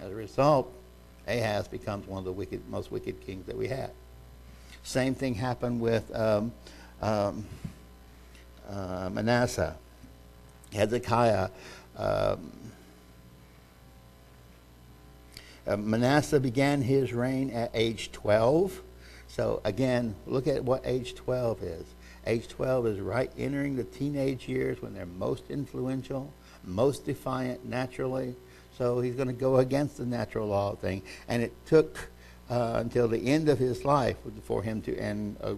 As 0.00 0.10
a 0.10 0.14
result, 0.14 0.72
Ahaz 1.26 1.68
becomes 1.68 2.06
one 2.06 2.18
of 2.18 2.24
the 2.24 2.32
wicked, 2.32 2.68
most 2.68 2.90
wicked 2.90 3.20
kings 3.20 3.46
that 3.46 3.56
we 3.56 3.68
have. 3.68 3.90
Same 4.82 5.14
thing 5.14 5.34
happened 5.34 5.80
with 5.80 6.14
um, 6.14 6.52
um, 7.02 7.44
uh, 8.68 9.10
Manasseh. 9.12 9.76
Hezekiah. 10.72 11.50
Um, 11.96 12.52
uh, 15.66 15.76
Manasseh 15.76 16.40
began 16.40 16.82
his 16.82 17.12
reign 17.12 17.50
at 17.50 17.70
age 17.74 18.10
12. 18.12 18.80
So 19.28 19.60
again, 19.64 20.14
look 20.26 20.46
at 20.46 20.64
what 20.64 20.82
age 20.84 21.14
12 21.14 21.62
is. 21.62 21.84
Age 22.26 22.48
12 22.48 22.86
is 22.86 23.00
right 23.00 23.30
entering 23.38 23.76
the 23.76 23.84
teenage 23.84 24.48
years 24.48 24.82
when 24.82 24.94
they're 24.94 25.06
most 25.06 25.44
influential, 25.50 26.32
most 26.64 27.06
defiant 27.06 27.64
naturally. 27.64 28.34
So 28.76 29.00
he's 29.00 29.14
going 29.14 29.28
to 29.28 29.34
go 29.34 29.56
against 29.56 29.96
the 29.96 30.06
natural 30.06 30.48
law 30.48 30.74
thing. 30.74 31.02
And 31.28 31.42
it 31.42 31.52
took 31.66 32.10
uh, 32.50 32.74
until 32.76 33.08
the 33.08 33.18
end 33.18 33.48
of 33.48 33.58
his 33.58 33.84
life 33.84 34.16
for 34.44 34.62
him 34.62 34.82
to, 34.82 34.96
end 34.96 35.36
uh, 35.42 35.54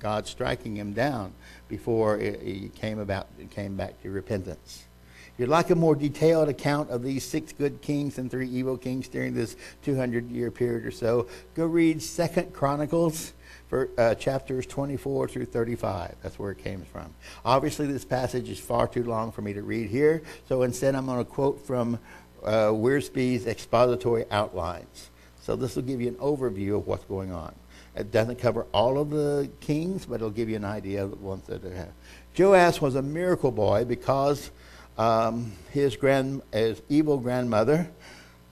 God 0.00 0.26
striking 0.26 0.76
him 0.76 0.92
down 0.92 1.32
before 1.68 2.18
it 2.18 2.74
came 2.74 2.98
about, 2.98 3.28
came 3.50 3.76
back 3.76 4.02
to 4.02 4.10
repentance. 4.10 4.84
If 5.32 5.40
you'd 5.40 5.48
like 5.48 5.70
a 5.70 5.74
more 5.74 5.96
detailed 5.96 6.48
account 6.48 6.90
of 6.90 7.02
these 7.02 7.24
six 7.24 7.52
good 7.52 7.80
kings 7.80 8.18
and 8.18 8.30
three 8.30 8.48
evil 8.48 8.76
kings 8.76 9.08
during 9.08 9.34
this 9.34 9.56
200 9.82 10.30
year 10.30 10.50
period 10.50 10.84
or 10.84 10.90
so, 10.90 11.26
go 11.54 11.64
read 11.66 12.02
Second 12.02 12.52
Chronicles 12.52 13.32
for, 13.68 13.88
uh, 13.98 14.14
chapters 14.14 14.66
24 14.66 15.28
through 15.28 15.46
35. 15.46 16.16
That's 16.22 16.38
where 16.38 16.50
it 16.50 16.58
came 16.58 16.82
from. 16.82 17.14
Obviously, 17.44 17.86
this 17.86 18.04
passage 18.04 18.48
is 18.48 18.58
far 18.58 18.86
too 18.86 19.04
long 19.04 19.32
for 19.32 19.42
me 19.42 19.52
to 19.52 19.62
read 19.62 19.90
here, 19.90 20.22
so 20.48 20.62
instead 20.62 20.94
I'm 20.94 21.06
going 21.06 21.18
to 21.18 21.24
quote 21.24 21.66
from 21.66 21.98
uh, 22.42 22.68
Wiersbe's 22.68 23.46
expository 23.46 24.24
outlines. 24.30 25.10
So 25.40 25.56
this 25.56 25.76
will 25.76 25.82
give 25.82 26.00
you 26.00 26.08
an 26.08 26.16
overview 26.16 26.76
of 26.76 26.86
what's 26.86 27.04
going 27.04 27.32
on. 27.32 27.54
It 27.96 28.10
doesn't 28.10 28.38
cover 28.38 28.66
all 28.72 28.98
of 28.98 29.10
the 29.10 29.48
kings, 29.60 30.06
but 30.06 30.16
it'll 30.16 30.30
give 30.30 30.48
you 30.48 30.56
an 30.56 30.64
idea 30.64 31.04
of 31.04 31.10
the 31.10 31.16
ones 31.16 31.46
that 31.46 31.62
have. 31.62 31.92
Joash 32.36 32.80
was 32.80 32.96
a 32.96 33.02
miracle 33.02 33.52
boy 33.52 33.84
because 33.84 34.50
um, 34.98 35.52
his 35.70 35.96
grand, 35.96 36.42
his 36.52 36.82
evil 36.88 37.18
grandmother, 37.18 37.88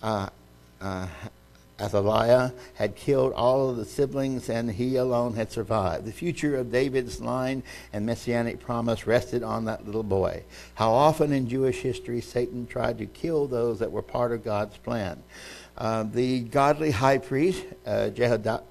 uh, 0.03 0.29
uh, 0.81 1.07
Athaliah 1.81 2.53
had 2.75 2.95
killed 2.95 3.33
all 3.33 3.71
of 3.71 3.77
the 3.77 3.85
siblings 3.85 4.49
and 4.49 4.71
he 4.71 4.97
alone 4.97 5.35
had 5.35 5.51
survived. 5.51 6.05
The 6.05 6.13
future 6.13 6.57
of 6.57 6.71
David's 6.71 7.21
line 7.21 7.63
and 7.93 8.07
messianic 8.07 8.61
promise 8.61 9.07
rested 9.07 9.43
on 9.43 9.65
that 9.65 9.85
little 9.85 10.03
boy. 10.03 10.45
How 10.75 10.93
often 10.93 11.33
in 11.33 11.49
Jewish 11.49 11.81
history 11.81 12.21
Satan 12.21 12.67
tried 12.67 12.99
to 12.99 13.07
kill 13.07 13.47
those 13.47 13.79
that 13.81 13.91
were 13.91 14.03
part 14.03 14.33
of 14.33 14.45
God's 14.45 14.77
plan. 14.77 15.23
Uh, 15.77 16.05
the 16.05 16.41
godly 16.41 16.91
high 16.91 17.19
priest, 17.19 17.65
uh, 17.87 18.11
Jehoiada, 18.11 18.63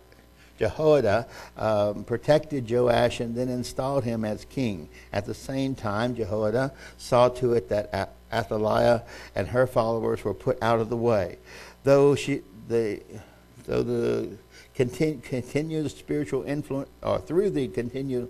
Jehoiada 0.61 1.27
um, 1.57 2.03
protected 2.03 2.69
Joash 2.69 3.19
and 3.19 3.35
then 3.35 3.49
installed 3.49 4.03
him 4.03 4.23
as 4.23 4.45
king. 4.45 4.89
At 5.11 5.25
the 5.25 5.33
same 5.33 5.73
time, 5.73 6.15
Jehoiada 6.15 6.71
saw 6.97 7.29
to 7.29 7.53
it 7.53 7.67
that 7.69 8.13
Athaliah 8.31 9.01
and 9.35 9.47
her 9.47 9.65
followers 9.65 10.23
were 10.23 10.35
put 10.35 10.61
out 10.61 10.79
of 10.79 10.89
the 10.89 10.97
way. 10.97 11.39
Though 11.83 12.13
she, 12.13 12.43
the, 12.71 13.01
though 13.65 13.83
the 13.83 14.37
continue, 14.73 15.19
continued 15.21 15.91
spiritual 15.91 16.43
influence, 16.43 16.89
or 17.03 17.19
through 17.19 17.51
the 17.51 17.67
continued 17.67 18.29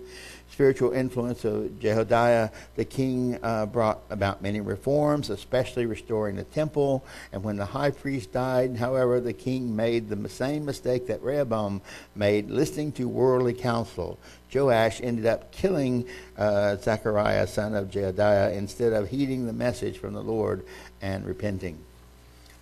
spiritual 0.50 0.92
influence 0.92 1.46
of 1.46 1.80
Jehoiada, 1.80 2.52
the 2.76 2.84
king 2.84 3.38
uh, 3.42 3.64
brought 3.64 4.00
about 4.10 4.42
many 4.42 4.60
reforms, 4.60 5.30
especially 5.30 5.86
restoring 5.86 6.36
the 6.36 6.44
temple. 6.44 7.02
And 7.32 7.42
when 7.42 7.56
the 7.56 7.64
high 7.64 7.90
priest 7.90 8.32
died, 8.32 8.76
however, 8.76 9.18
the 9.18 9.32
king 9.32 9.74
made 9.74 10.10
the 10.10 10.28
same 10.28 10.66
mistake 10.66 11.06
that 11.06 11.22
Rehoboam 11.22 11.80
made, 12.14 12.50
listening 12.50 12.92
to 12.92 13.08
worldly 13.08 13.54
counsel. 13.54 14.18
Joash 14.54 15.00
ended 15.00 15.24
up 15.24 15.50
killing 15.52 16.06
uh, 16.36 16.76
Zechariah, 16.76 17.46
son 17.46 17.74
of 17.74 17.90
Jehoiada, 17.90 18.52
instead 18.54 18.92
of 18.92 19.08
heeding 19.08 19.46
the 19.46 19.54
message 19.54 19.96
from 19.96 20.12
the 20.12 20.22
Lord 20.22 20.66
and 21.00 21.24
repenting. 21.24 21.78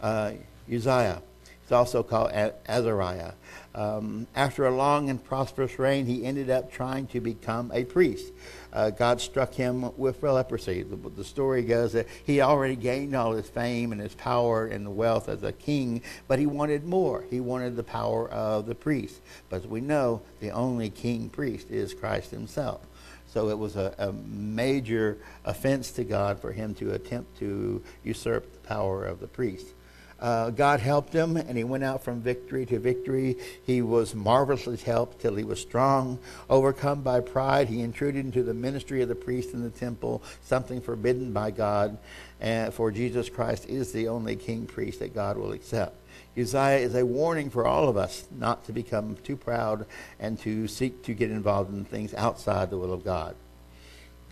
Uh, 0.01 0.33
Uzziah, 0.73 1.23
he's 1.71 1.77
also 1.77 2.03
called 2.03 2.33
Azariah. 2.67 3.33
Um, 3.77 4.27
after 4.35 4.67
a 4.67 4.75
long 4.75 5.09
and 5.09 5.23
prosperous 5.23 5.79
reign, 5.79 6.05
he 6.05 6.25
ended 6.25 6.51
up 6.51 6.73
trying 6.73 7.07
to 7.09 7.21
become 7.21 7.71
a 7.73 7.85
priest. 7.85 8.33
Uh, 8.73 8.91
God 8.91 9.21
struck 9.21 9.55
him 9.55 9.97
with 9.97 10.21
leprosy. 10.25 10.83
The, 10.83 10.97
the, 10.97 11.23
story 11.23 11.63
goes 11.63 11.93
that 11.93 12.09
he 12.25 12.41
already 12.41 12.75
gained 12.75 13.15
all 13.15 13.31
his 13.33 13.49
fame 13.49 13.93
and 13.93 14.01
his 14.01 14.15
power 14.17 14.67
and 14.67 14.85
the 14.85 14.91
wealth 14.91 15.29
as 15.29 15.45
a 15.45 15.53
king, 15.53 16.03
but 16.27 16.41
he 16.41 16.47
wanted 16.47 16.85
more. 16.85 17.25
He 17.31 17.39
wanted 17.39 17.77
the 17.77 17.85
power 17.85 18.29
of 18.31 18.67
the 18.67 18.75
priest. 18.75 19.21
But 19.49 19.63
as 19.63 19.67
we 19.69 19.81
know, 19.81 20.23
the 20.41 20.51
only 20.51 20.91
king 20.91 21.29
priest 21.29 21.71
is 21.71 21.95
Christ 21.95 22.33
himself. 22.33 22.81
So 23.29 23.49
it 23.49 23.59
was 23.59 23.77
a, 23.77 23.95
a 23.99 24.13
major 24.13 25.19
offense 25.45 25.93
to 25.93 26.03
God 26.03 26.41
for 26.41 26.51
him 26.51 26.75
to 26.75 26.95
attempt 26.95 27.39
to 27.39 27.81
usurp 28.03 28.53
the 28.53 28.69
power 28.69 29.05
of 29.05 29.21
the 29.21 29.29
priest. 29.29 29.75
Uh, 30.21 30.51
God 30.51 30.81
helped 30.81 31.15
him, 31.15 31.37
and 31.37 31.57
he 31.57 31.65
went 31.65 31.83
out 31.83 32.05
from 32.05 32.21
victory 32.21 32.67
to 32.67 32.79
victory. 32.79 33.37
He 33.65 33.81
was 33.81 34.15
marvelously 34.15 34.77
helped 34.77 35.21
till 35.21 35.35
he 35.35 35.45
was 35.45 35.61
strong. 35.61 36.19
Overcome 36.51 37.01
by 37.03 37.21
pride, 37.21 37.69
he 37.69 37.81
intruded 37.81 38.25
into 38.25 38.43
the 38.43 38.53
ministry 38.53 39.01
of 39.01 39.09
the 39.09 39.15
priest 39.15 39.55
in 39.55 39.63
the 39.63 39.71
temple, 39.71 40.23
something 40.43 40.83
forbidden 40.83 41.33
by 41.33 41.51
God. 41.51 41.97
And 42.39 42.73
for 42.73 42.91
Jesus 42.91 43.31
Christ 43.31 43.67
is 43.69 43.93
the 43.93 44.09
only 44.09 44.37
king 44.37 44.67
priest 44.67 44.99
that 44.99 45.15
God 45.15 45.39
will 45.39 45.53
accept. 45.53 45.97
Uzziah 46.39 46.79
is 46.79 46.95
a 46.95 47.05
warning 47.05 47.51
for 47.51 47.67
all 47.67 47.89
of 47.89 47.97
us 47.97 48.25
not 48.31 48.65
to 48.67 48.73
become 48.73 49.17
too 49.25 49.37
proud 49.37 49.87
and 50.19 50.39
to 50.41 50.69
seek 50.69 51.03
to 51.05 51.15
get 51.15 51.31
involved 51.31 51.73
in 51.73 51.85
things 51.85 52.15
outside 52.15 52.71
the 52.71 52.79
will 52.79 52.93
of 52.93 53.05
God. 53.05 53.35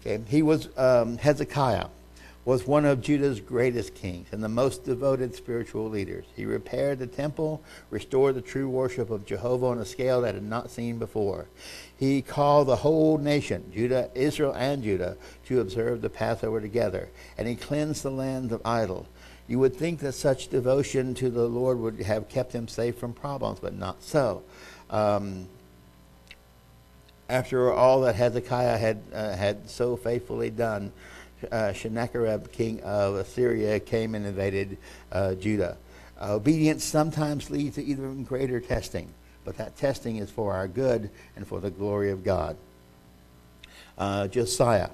Okay, 0.00 0.20
he 0.28 0.42
was 0.42 0.68
um, 0.76 1.18
Hezekiah 1.18 1.86
was 2.48 2.66
one 2.66 2.86
of 2.86 3.02
Judah's 3.02 3.40
greatest 3.40 3.94
kings 3.94 4.26
and 4.32 4.42
the 4.42 4.48
most 4.48 4.82
devoted 4.82 5.34
spiritual 5.34 5.86
leaders. 5.90 6.24
He 6.34 6.46
repaired 6.46 6.98
the 6.98 7.06
temple, 7.06 7.62
restored 7.90 8.36
the 8.36 8.40
true 8.40 8.70
worship 8.70 9.10
of 9.10 9.26
Jehovah 9.26 9.66
on 9.66 9.78
a 9.80 9.84
scale 9.84 10.22
that 10.22 10.34
had 10.34 10.44
not 10.44 10.70
seen 10.70 10.98
before. 10.98 11.46
He 11.98 12.22
called 12.22 12.68
the 12.68 12.76
whole 12.76 13.18
nation, 13.18 13.70
Judah, 13.70 14.08
Israel 14.14 14.54
and 14.54 14.82
Judah, 14.82 15.18
to 15.44 15.60
observe 15.60 16.00
the 16.00 16.08
Passover 16.08 16.58
together, 16.58 17.10
and 17.36 17.46
he 17.46 17.54
cleansed 17.54 18.02
the 18.02 18.10
land 18.10 18.50
of 18.50 18.62
idols. 18.64 19.04
You 19.46 19.58
would 19.58 19.76
think 19.76 20.00
that 20.00 20.12
such 20.12 20.48
devotion 20.48 21.12
to 21.16 21.28
the 21.28 21.46
Lord 21.46 21.78
would 21.80 22.00
have 22.00 22.30
kept 22.30 22.54
him 22.54 22.66
safe 22.66 22.96
from 22.96 23.12
problems, 23.12 23.60
but 23.60 23.74
not 23.74 24.02
so. 24.02 24.42
Um, 24.88 25.48
after 27.28 27.70
all 27.70 28.00
that 28.00 28.14
Hezekiah 28.14 28.78
had 28.78 29.02
uh, 29.12 29.36
had 29.36 29.68
so 29.68 29.96
faithfully 29.96 30.48
done, 30.48 30.92
uh, 31.50 31.72
Sennacherib, 31.72 32.50
king 32.52 32.80
of 32.82 33.16
Assyria, 33.16 33.80
came 33.80 34.14
and 34.14 34.26
invaded 34.26 34.78
uh, 35.12 35.34
Judah. 35.34 35.76
Uh, 36.20 36.34
obedience 36.34 36.84
sometimes 36.84 37.50
leads 37.50 37.76
to 37.76 37.84
even 37.84 38.24
greater 38.24 38.60
testing, 38.60 39.08
but 39.44 39.56
that 39.56 39.76
testing 39.76 40.16
is 40.16 40.30
for 40.30 40.52
our 40.54 40.66
good 40.66 41.10
and 41.36 41.46
for 41.46 41.60
the 41.60 41.70
glory 41.70 42.10
of 42.10 42.24
God. 42.24 42.56
Uh, 43.96 44.28
Josiah 44.28 44.90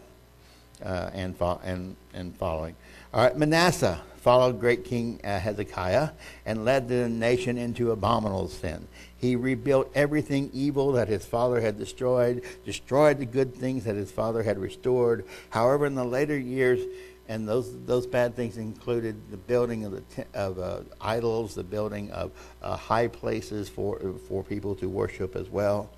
uh, 0.85 1.11
and, 1.13 1.37
fo- 1.37 1.61
and, 1.65 1.97
and 2.13 2.37
following. 2.37 2.75
All 3.13 3.25
right, 3.25 3.37
Manasseh 3.37 4.01
followed 4.25 4.59
great 4.59 4.87
King 4.87 5.21
uh, 5.23 5.39
Hezekiah 5.39 6.09
and 6.47 6.65
led 6.65 6.89
the 6.89 7.11
nation 7.11 7.59
into 7.59 7.91
abominable 7.91 8.49
sin. 8.49 8.89
He 9.19 9.37
rebuilt 9.37 9.91
everything 9.95 10.49
evil 10.55 10.93
that 10.93 11.09
his 11.09 11.27
father 11.27 11.61
had 11.61 11.79
destroyed, 11.79 12.43
destroyed 12.65 13.19
the 13.19 13.27
good 13.27 13.55
things 13.55 13.85
that 13.85 13.97
his 13.97 14.11
father 14.11 14.43
had 14.43 14.59
restored. 14.59 15.27
However, 15.51 15.85
in 15.85 15.95
the 15.95 16.07
later 16.07 16.39
years, 16.39 16.81
and 17.29 17.47
those 17.47 17.71
those 17.85 18.07
bad 18.07 18.35
things 18.35 18.57
included 18.57 19.31
the 19.31 19.37
building 19.37 19.85
of 19.85 19.93
the 19.93 20.27
of 20.33 20.59
uh, 20.59 20.81
idols, 21.03 21.55
the 21.55 21.63
building 21.63 22.11
of 22.11 22.33
uh, 22.63 22.79
high 22.79 23.09
places 23.09 23.69
for 23.69 23.99
for 24.27 24.43
people 24.43 24.75
to 24.77 24.89
worship 24.89 25.37
as 25.37 25.51
well. 25.51 25.91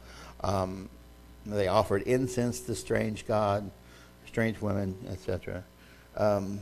Um, 0.42 0.88
they 1.44 1.68
offered 1.68 2.02
incense 2.02 2.58
to 2.62 2.74
strange 2.74 3.24
god, 3.26 3.70
strange 4.26 4.60
women, 4.60 4.96
etc. 5.10 5.62
Um, 6.16 6.60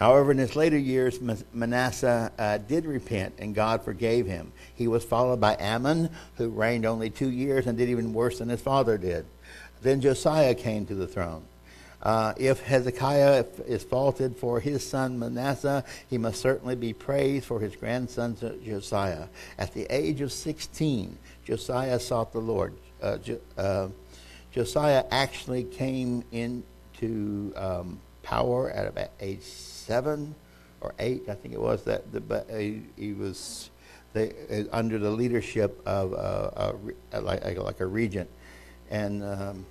However, 0.00 0.32
in 0.32 0.38
his 0.38 0.56
later 0.56 0.78
years, 0.78 1.20
Manasseh 1.52 2.32
uh, 2.38 2.56
did 2.56 2.86
repent, 2.86 3.34
and 3.38 3.54
God 3.54 3.84
forgave 3.84 4.24
him. 4.24 4.50
He 4.74 4.88
was 4.88 5.04
followed 5.04 5.42
by 5.42 5.56
Amon, 5.56 6.08
who 6.36 6.48
reigned 6.48 6.86
only 6.86 7.10
two 7.10 7.30
years 7.30 7.66
and 7.66 7.76
did 7.76 7.90
even 7.90 8.14
worse 8.14 8.38
than 8.38 8.48
his 8.48 8.62
father 8.62 8.96
did. 8.96 9.26
Then 9.82 10.00
Josiah 10.00 10.54
came 10.54 10.86
to 10.86 10.94
the 10.94 11.06
throne. 11.06 11.44
Uh, 12.02 12.32
if 12.38 12.62
Hezekiah 12.62 13.44
is 13.66 13.84
faulted 13.84 14.36
for 14.36 14.58
his 14.58 14.88
son 14.88 15.18
Manasseh, 15.18 15.84
he 16.08 16.16
must 16.16 16.40
certainly 16.40 16.76
be 16.76 16.94
praised 16.94 17.44
for 17.44 17.60
his 17.60 17.76
grandson 17.76 18.38
Josiah. 18.64 19.26
At 19.58 19.74
the 19.74 19.86
age 19.90 20.22
of 20.22 20.32
16, 20.32 21.18
Josiah 21.44 22.00
sought 22.00 22.32
the 22.32 22.38
Lord. 22.38 22.72
Uh, 23.02 23.18
jo- 23.18 23.40
uh, 23.58 23.88
Josiah 24.50 25.04
actually 25.10 25.64
came 25.64 26.24
into 26.32 27.52
um, 27.54 28.00
power 28.22 28.70
at 28.70 28.86
about 28.86 29.10
age 29.20 29.42
seven 29.80 30.34
or 30.80 30.94
eight, 30.98 31.28
I 31.28 31.34
think 31.34 31.54
it 31.54 31.60
was, 31.60 31.84
that 31.84 32.12
the, 32.12 32.20
but 32.20 32.48
he, 32.50 32.82
he 32.96 33.12
was 33.12 33.70
they, 34.12 34.32
uh, 34.50 34.64
under 34.72 34.98
the 34.98 35.10
leadership 35.10 35.80
of 35.86 36.14
uh, 36.14 36.72
a, 37.12 37.20
like, 37.20 37.58
like 37.58 37.80
a 37.80 37.86
regent. 37.86 38.28
And 38.90 39.22
um, 39.22 39.66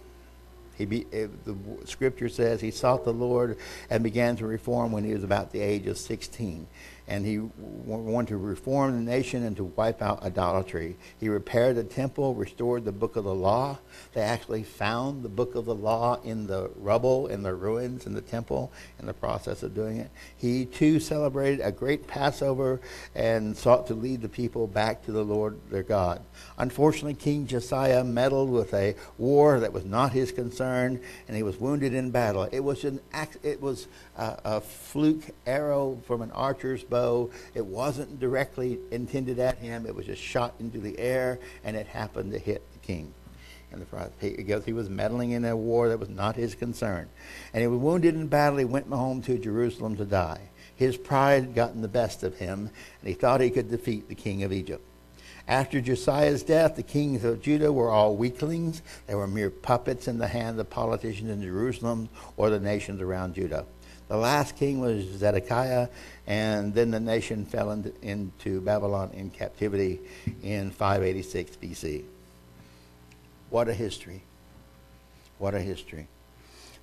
he 0.78 0.86
be, 0.86 1.04
the 1.12 1.56
scripture 1.86 2.30
says 2.30 2.62
he 2.62 2.72
sought 2.72 3.04
the 3.04 3.14
Lord 3.14 3.58
and 3.90 4.04
began 4.04 4.38
to 4.38 4.46
reform 4.46 4.92
when 4.92 5.04
he 5.04 5.14
was 5.14 5.24
about 5.24 5.52
the 5.52 5.60
age 5.60 5.88
of 5.88 5.98
16 5.98 6.68
and 7.10 7.26
he 7.26 7.40
wanted 7.40 8.30
to 8.30 8.38
reform 8.38 8.94
the 8.94 9.12
nation 9.12 9.44
and 9.44 9.58
to 9.58 9.64
wipe 9.64 10.00
out 10.00 10.22
idolatry. 10.22 10.96
He 11.20 11.28
repaired 11.28 11.76
the 11.76 11.84
temple, 11.84 12.36
restored 12.36 12.86
the 12.86 12.92
book 12.92 13.16
of 13.16 13.24
the 13.24 13.34
law. 13.34 13.80
They 14.14 14.22
actually 14.22 14.64
found 14.64 15.24
the 15.24 15.30
book 15.30 15.56
of 15.56 15.66
the 15.66 15.74
law 15.74 16.22
in 16.24 16.46
the 16.46 16.70
rubble, 16.76 17.26
in 17.26 17.42
the 17.42 17.56
ruins 17.56 18.06
in 18.06 18.14
the 18.14 18.22
temple, 18.22 18.72
in 19.00 19.08
the 19.08 19.14
process 19.14 19.64
of 19.64 19.74
doing 19.74 19.98
it. 19.98 20.12
He 20.38 20.66
too 20.66 21.00
celebrated 21.00 21.62
a 21.62 21.72
great 21.72 22.06
Passover 22.06 22.80
and 23.16 23.58
sought 23.58 23.88
to 23.88 23.96
lead 23.96 24.22
the 24.22 24.30
people 24.30 24.68
back 24.68 25.04
to 25.06 25.12
the 25.12 25.24
Lord 25.24 25.60
their 25.72 25.84
God. 25.84 26.22
Unfortunately, 26.60 27.16
King 27.16 27.48
Josiah 27.48 28.04
meddled 28.04 28.52
with 28.52 28.72
a 28.72 28.96
war 29.18 29.60
that 29.60 29.74
was 29.74 29.84
not 29.84 30.14
his 30.14 30.32
concern, 30.32 31.02
and 31.28 31.36
he 31.36 31.42
was 31.42 31.60
wounded 31.60 31.96
in 31.96 32.12
battle. 32.12 32.48
It 32.52 32.64
was 32.64 32.84
an 32.84 33.00
act 33.12 33.38
it 33.42 33.60
was 33.60 33.88
a, 34.20 34.40
a 34.44 34.62
fluke 34.62 35.24
arrow 35.48 36.00
from 36.06 36.22
an 36.22 36.32
archer's 36.32 36.84
bow. 36.84 37.32
It 37.56 37.66
wasn't 37.66 38.20
directly 38.20 38.78
intended 38.92 39.40
at 39.40 39.58
him. 39.58 39.86
It 39.86 39.96
was 39.96 40.06
just 40.06 40.22
shot 40.22 40.54
into 40.60 40.80
the 40.80 41.00
air, 41.00 41.40
and 41.64 41.78
it 41.78 41.88
happened 41.88 42.34
to 42.34 42.40
hit 42.40 42.62
the 42.74 42.80
king. 42.80 43.14
The 43.72 44.10
because 44.20 44.66
he 44.66 44.74
was 44.74 44.90
meddling 44.90 45.32
in 45.32 45.46
a 45.46 45.56
war 45.56 45.90
that 45.90 46.00
was 46.00 46.10
not 46.10 46.36
his 46.36 46.56
concern. 46.56 47.08
And 47.54 47.62
he 47.62 47.68
was 47.68 47.80
wounded 47.80 48.16
in 48.16 48.28
battle. 48.28 48.58
He 48.58 48.66
went 48.66 48.88
home 48.88 49.22
to 49.24 49.38
Jerusalem 49.38 49.96
to 49.98 50.06
die. 50.06 50.42
His 50.76 50.98
pride 50.98 51.44
had 51.44 51.56
gotten 51.56 51.82
the 51.82 51.88
best 51.88 52.24
of 52.24 52.38
him, 52.38 52.72
and 53.02 53.08
he 53.08 53.14
thought 53.14 53.42
he 53.42 53.52
could 53.52 53.70
defeat 53.70 54.10
the 54.10 54.16
king 54.16 54.44
of 54.44 54.52
Egypt. 54.52 54.84
After 55.48 55.82
Josiah's 55.82 56.42
death, 56.42 56.76
the 56.76 56.84
kings 56.84 57.24
of 57.24 57.42
Judah 57.42 57.72
were 57.72 57.90
all 57.90 58.16
weaklings. 58.16 58.82
They 59.08 59.16
were 59.16 59.28
mere 59.28 59.50
puppets 59.50 60.08
in 60.08 60.18
the 60.18 60.28
hands 60.28 60.60
of 60.60 60.70
politicians 60.70 61.30
in 61.30 61.42
Jerusalem 61.42 62.10
or 62.38 62.50
the 62.50 62.60
nations 62.60 63.02
around 63.02 63.36
Judah. 63.36 63.66
The 64.10 64.18
last 64.18 64.56
king 64.56 64.82
was 64.82 65.06
Zedekiah, 65.06 65.88
and 66.26 66.74
then 66.74 66.90
the 66.90 67.00
nation 67.00 67.46
fell 67.46 67.72
into, 67.72 67.94
into 68.02 68.60
Babylon 68.60 69.12
in 69.14 69.30
captivity 69.30 70.00
in 70.42 70.72
586 70.72 71.58
BC. 71.58 72.04
What 73.52 73.70
a 73.70 73.74
history! 73.74 74.24
What 75.38 75.54
a 75.54 75.60
history. 75.60 76.08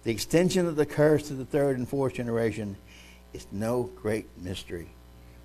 The 0.04 0.12
extension 0.12 0.66
of 0.66 0.76
the 0.76 0.86
curse 0.86 1.26
to 1.26 1.34
the 1.34 1.44
third 1.44 1.76
and 1.78 1.88
fourth 1.88 2.14
generation 2.14 2.76
is 3.32 3.48
no 3.50 3.90
great 4.00 4.28
mystery. 4.40 4.90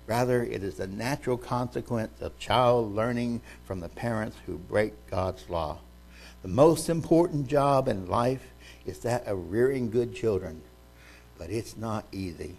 Rather, 0.06 0.44
it 0.44 0.62
is 0.62 0.76
the 0.76 0.86
natural 0.86 1.36
consequence 1.36 2.20
of 2.20 2.38
child 2.38 2.94
learning 2.94 3.40
from 3.64 3.80
the 3.80 3.88
parents 3.88 4.36
who 4.46 4.56
break 4.56 4.94
God's 5.10 5.50
law. 5.50 5.78
The 6.42 6.48
most 6.48 6.88
important 6.88 7.48
job 7.48 7.88
in 7.88 8.06
life 8.06 8.52
is 8.86 9.00
that 9.00 9.26
of 9.26 9.50
rearing 9.50 9.90
good 9.90 10.14
children 10.14 10.62
but 11.42 11.50
it's 11.50 11.76
not 11.76 12.04
easy. 12.12 12.54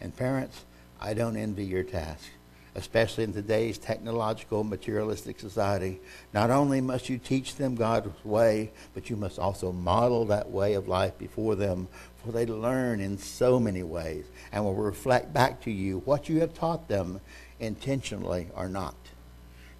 And 0.00 0.16
parents, 0.16 0.64
I 0.98 1.12
don't 1.12 1.36
envy 1.36 1.66
your 1.66 1.82
task. 1.82 2.30
especially 2.74 3.24
in 3.24 3.32
today's 3.32 3.76
technological, 3.78 4.64
materialistic 4.64 5.38
society. 5.38 6.00
Not 6.32 6.50
only 6.50 6.80
must 6.80 7.08
you 7.08 7.18
teach 7.18 7.56
them 7.56 7.74
God's 7.74 8.08
way, 8.24 8.70
but 8.94 9.10
you 9.10 9.16
must 9.16 9.38
also 9.38 9.72
model 9.72 10.24
that 10.26 10.50
way 10.50 10.74
of 10.74 10.88
life 10.88 11.18
before 11.18 11.54
them, 11.54 11.88
for 12.24 12.32
they 12.32 12.46
learn 12.46 13.00
in 13.00 13.18
so 13.18 13.60
many 13.60 13.82
ways 13.82 14.24
and 14.52 14.64
will 14.64 14.74
reflect 14.74 15.32
back 15.32 15.60
to 15.62 15.70
you 15.70 15.98
what 16.04 16.28
you 16.28 16.40
have 16.40 16.54
taught 16.54 16.88
them 16.88 17.20
intentionally 17.60 18.48
or 18.54 18.68
not. 18.68 18.94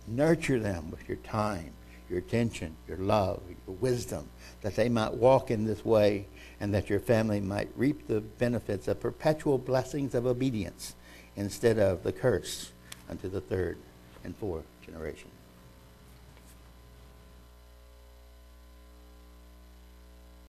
Nurture 0.07 0.59
them 0.59 0.91
with 0.91 1.09
your 1.09 1.19
time, 1.19 1.73
your 2.11 2.19
attention, 2.19 2.77
your 2.87 2.99
love, 2.99 3.41
your 3.67 3.77
wisdom, 3.77 4.29
that 4.61 4.77
they 4.77 4.89
might 4.89 5.15
walk 5.15 5.51
in 5.51 5.65
this 5.65 5.85
way 5.85 6.27
and 6.63 6.73
that 6.73 6.89
your 6.89 7.01
family 7.01 7.41
might 7.41 7.69
reap 7.75 8.07
the 8.07 8.21
benefits 8.21 8.87
of 8.87 9.01
perpetual 9.01 9.59
blessings 9.59 10.15
of 10.15 10.27
obedience 10.27 10.95
instead 11.35 11.77
of 11.77 12.05
the 12.05 12.13
curse 12.13 12.71
unto 13.11 13.29
the 13.29 13.41
third 13.41 13.77
and 14.23 14.37
fourth 14.37 14.65
generation. 14.87 15.29